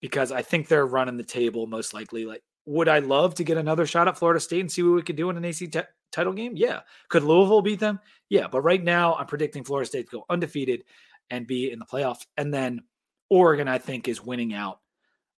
[0.00, 2.26] because I think they're running the table most likely.
[2.26, 5.02] Like, would I love to get another shot at Florida State and see what we
[5.02, 5.80] could do in an AC t-
[6.12, 6.52] title game?
[6.56, 6.80] Yeah.
[7.08, 8.00] Could Louisville beat them?
[8.28, 8.48] Yeah.
[8.48, 10.84] But right now, I'm predicting Florida State to go undefeated
[11.30, 12.26] and be in the playoffs.
[12.36, 12.82] And then
[13.30, 14.80] Oregon, I think, is winning out.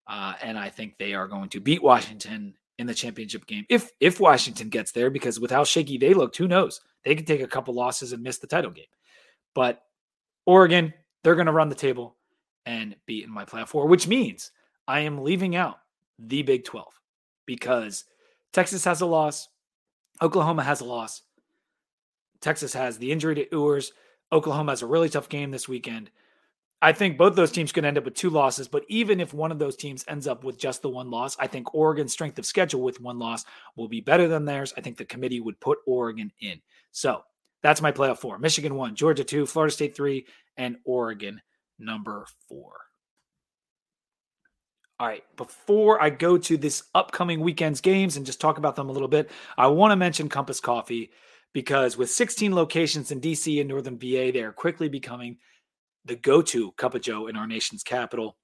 [0.06, 3.90] Uh, and I think they are going to beat Washington in the championship game if
[4.00, 6.80] if Washington gets there, because with how shaky they looked, who knows?
[7.04, 8.84] They could take a couple losses and miss the title game.
[9.54, 9.80] But
[10.44, 10.92] Oregon,
[11.22, 12.16] they're going to run the table
[12.66, 14.50] and be in my playoff four, which means
[14.88, 15.78] I am leaving out
[16.18, 16.86] the Big 12
[17.46, 18.04] because
[18.52, 19.48] Texas has a loss,
[20.20, 21.22] Oklahoma has a loss,
[22.40, 23.92] Texas has the injury to Ewers.
[24.32, 26.10] Oklahoma has a really tough game this weekend.
[26.86, 29.50] I think both those teams could end up with two losses, but even if one
[29.50, 32.46] of those teams ends up with just the one loss, I think Oregon's strength of
[32.46, 33.44] schedule with one loss
[33.74, 34.72] will be better than theirs.
[34.76, 36.60] I think the committee would put Oregon in.
[36.92, 37.24] So
[37.60, 40.26] that's my playoff four Michigan one, Georgia two, Florida State three,
[40.56, 41.42] and Oregon
[41.80, 42.76] number four.
[45.00, 48.90] All right, before I go to this upcoming weekend's games and just talk about them
[48.90, 51.10] a little bit, I want to mention Compass Coffee
[51.52, 55.38] because with 16 locations in DC and Northern VA, they are quickly becoming
[56.06, 58.36] the go to Cup of Joe in our nation's capital.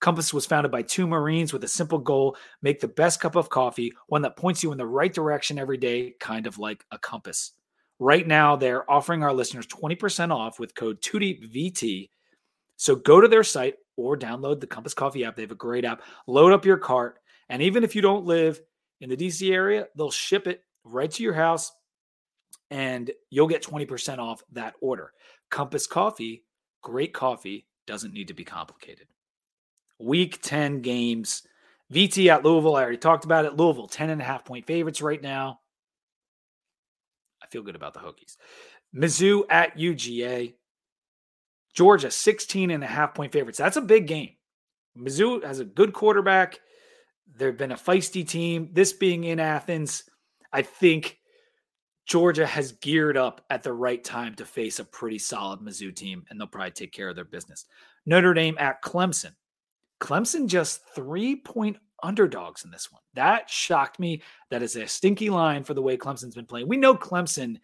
[0.00, 3.50] Compass was founded by two Marines with a simple goal make the best cup of
[3.50, 6.98] coffee, one that points you in the right direction every day, kind of like a
[6.98, 7.52] compass.
[7.98, 12.10] Right now, they're offering our listeners 20% off with code TUDIVT.
[12.76, 15.34] So go to their site or download the Compass Coffee app.
[15.34, 16.02] They have a great app.
[16.28, 17.18] Load up your cart.
[17.48, 18.60] And even if you don't live
[19.00, 21.72] in the DC area, they'll ship it right to your house
[22.70, 25.12] and you'll get 20% off that order.
[25.50, 26.44] Compass Coffee,
[26.88, 29.06] great coffee, doesn't need to be complicated.
[29.98, 31.42] Week 10 games.
[31.92, 33.56] VT at Louisville, I already talked about it.
[33.56, 35.60] Louisville, 10 and a half point favorites right now.
[37.42, 38.36] I feel good about the Hokies.
[38.96, 40.54] Mizzou at UGA.
[41.74, 43.58] Georgia, 16 and a half point favorites.
[43.58, 44.30] That's a big game.
[44.98, 46.58] Mizzou has a good quarterback.
[47.36, 48.70] They've been a feisty team.
[48.72, 50.04] This being in Athens,
[50.52, 51.17] I think
[52.08, 56.24] Georgia has geared up at the right time to face a pretty solid Mizzou team,
[56.28, 57.66] and they'll probably take care of their business.
[58.06, 59.32] Notre Dame at Clemson.
[60.00, 63.02] Clemson just three point underdogs in this one.
[63.14, 64.22] That shocked me.
[64.50, 66.68] That is a stinky line for the way Clemson's been playing.
[66.68, 67.58] We know Clemson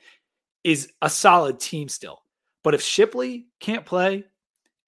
[0.62, 2.22] is a solid team still,
[2.62, 4.24] but if Shipley can't play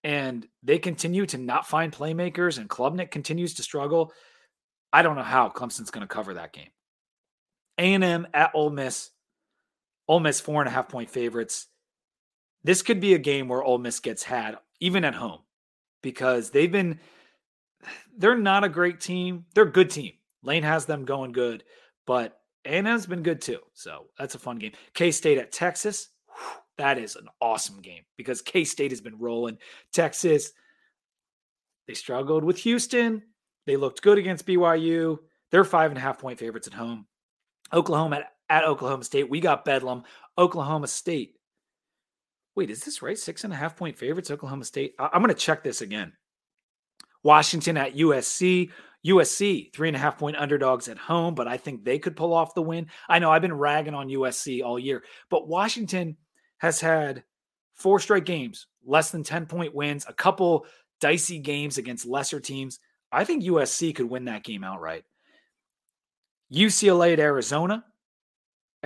[0.05, 4.13] and they continue to not find playmakers and Klubnik continues to struggle,
[4.93, 6.71] I don't know how Clemson's going to cover that game.
[7.79, 9.11] A&M at Ole Miss.
[10.09, 11.67] Ole Miss four and a half point favorites.
[12.65, 15.41] This could be a game where Ole Miss gets had even at home
[16.03, 17.01] because they've been
[18.17, 19.45] they're not a great team.
[19.55, 20.13] They're a good team.
[20.43, 21.65] Lane has them going good,
[22.07, 23.61] but A&M's been good too.
[23.75, 24.73] So that's a fun game.
[24.95, 26.09] K-State at Texas.
[26.79, 29.59] that is an awesome game because K-State has been rolling.
[29.93, 30.53] Texas,
[31.87, 33.23] they struggled with Houston.
[33.67, 35.19] They looked good against BYU.
[35.51, 37.07] They're five and a half point favorites at home.
[37.73, 39.29] Oklahoma at, at Oklahoma State.
[39.29, 40.05] We got Bedlam.
[40.39, 41.35] Oklahoma State.
[42.55, 43.19] Wait, is this right?
[43.19, 44.95] Six and a half point favorites, Oklahoma State.
[44.99, 46.13] I- I'm going to check this again.
[47.23, 48.71] Washington at USC.
[49.07, 52.35] USC, three and a half point underdogs at home, but I think they could pull
[52.35, 52.89] off the win.
[53.09, 56.17] I know I've been ragging on USC all year, but Washington
[56.59, 57.23] has had
[57.75, 60.67] four straight games, less than 10 point wins, a couple
[61.01, 62.81] dicey games against lesser teams.
[63.13, 65.05] I think USC could win that game outright.
[66.53, 67.85] UCLA at Arizona.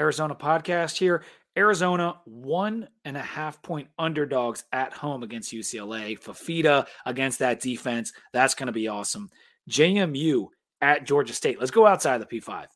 [0.00, 1.22] Arizona podcast here.
[1.56, 6.18] Arizona, one and a half point underdogs at home against UCLA.
[6.18, 8.12] Fifita against that defense.
[8.32, 9.28] That's going to be awesome.
[9.68, 10.46] JMU
[10.80, 11.58] at Georgia State.
[11.58, 12.66] Let's go outside the P5.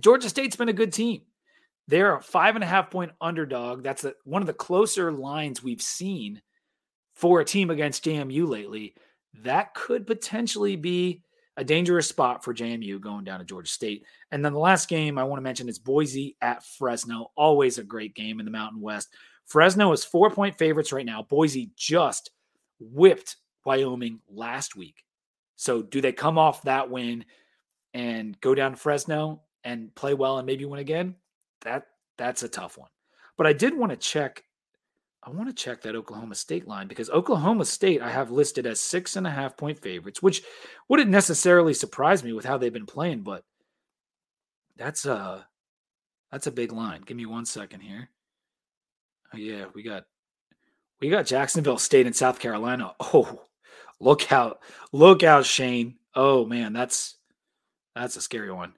[0.00, 1.22] Georgia State's been a good team.
[1.88, 3.82] They're a five and a half point underdog.
[3.82, 6.42] That's a, one of the closer lines we've seen
[7.14, 8.94] for a team against JMU lately.
[9.42, 11.22] That could potentially be
[11.56, 14.04] a dangerous spot for JMU going down to Georgia State.
[14.32, 17.30] And then the last game I want to mention is Boise at Fresno.
[17.36, 19.10] Always a great game in the Mountain West.
[19.46, 21.22] Fresno is four point favorites right now.
[21.22, 22.30] Boise just
[22.80, 25.04] whipped Wyoming last week.
[25.56, 27.24] So do they come off that win
[27.92, 31.14] and go down to Fresno and play well and maybe win again?
[31.62, 31.86] That
[32.18, 32.90] that's a tough one.
[33.36, 34.43] But I did want to check
[35.26, 38.78] I want to check that Oklahoma State line because Oklahoma State I have listed as
[38.78, 40.42] six and a half point favorites, which
[40.88, 43.42] wouldn't necessarily surprise me with how they've been playing, but
[44.76, 45.46] that's a
[46.30, 47.02] that's a big line.
[47.06, 48.10] Give me one second here.
[49.32, 50.04] Oh yeah, we got
[51.00, 52.94] we got Jacksonville State and South Carolina.
[53.00, 53.46] Oh,
[54.00, 54.58] look out,
[54.92, 55.96] look out, Shane.
[56.14, 57.16] Oh man, that's
[57.94, 58.74] that's a scary one.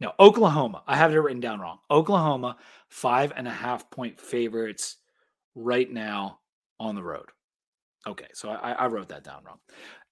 [0.00, 0.82] No, Oklahoma.
[0.88, 1.78] I have it written down wrong.
[1.88, 2.56] Oklahoma,
[2.88, 4.96] five and a half point favorites
[5.54, 6.40] right now
[6.80, 7.26] on the road.
[8.06, 9.58] Okay, so I, I wrote that down wrong.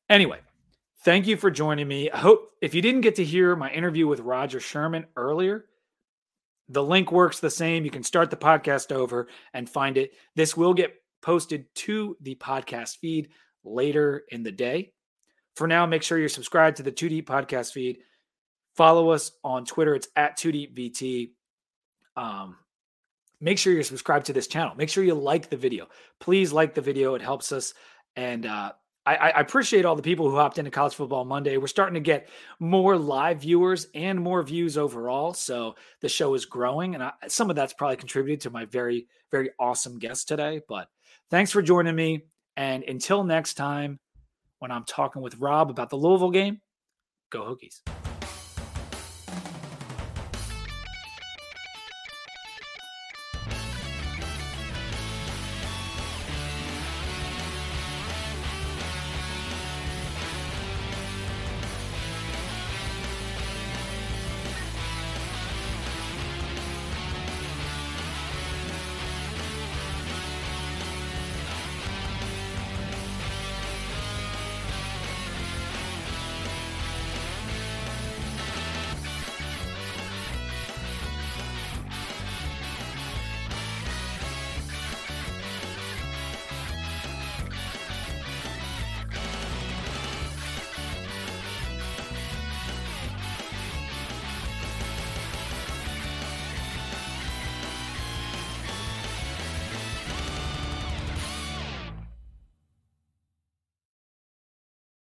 [0.09, 0.39] Anyway,
[1.05, 2.11] thank you for joining me.
[2.11, 5.67] I hope if you didn't get to hear my interview with Rodger Sherman earlier,
[6.69, 7.85] the link works the same.
[7.85, 10.13] You can start the podcast over and find it.
[10.35, 13.29] This will get posted to the podcast feed
[13.65, 14.93] later in the day.
[15.57, 17.99] For now, make sure you're subscribed to the 2D podcast feed.
[18.75, 19.95] Follow us on Twitter.
[19.95, 21.33] It's at 2DVT.
[22.17, 22.57] Um,
[23.43, 24.75] make sure you're subscribed to this channel.
[24.75, 25.89] Make sure you like the video.
[26.21, 27.15] Please like the video.
[27.15, 27.75] It helps us.
[28.17, 28.73] And uh,
[29.05, 31.57] I, I, appreciate all the people who hopped into College Football Monday.
[31.57, 32.29] We're starting to get
[32.61, 35.35] more live viewers and more views overall.
[35.35, 36.95] So the show is growing.
[36.95, 40.61] And I, some of that's probably contributed to my very, very awesome guest today.
[40.69, 40.89] But
[41.31, 42.27] thanks for joining me.
[42.57, 43.99] And until next time,
[44.61, 46.61] when I'm talking with Rob about the Louisville game,
[47.31, 47.81] go Hokies.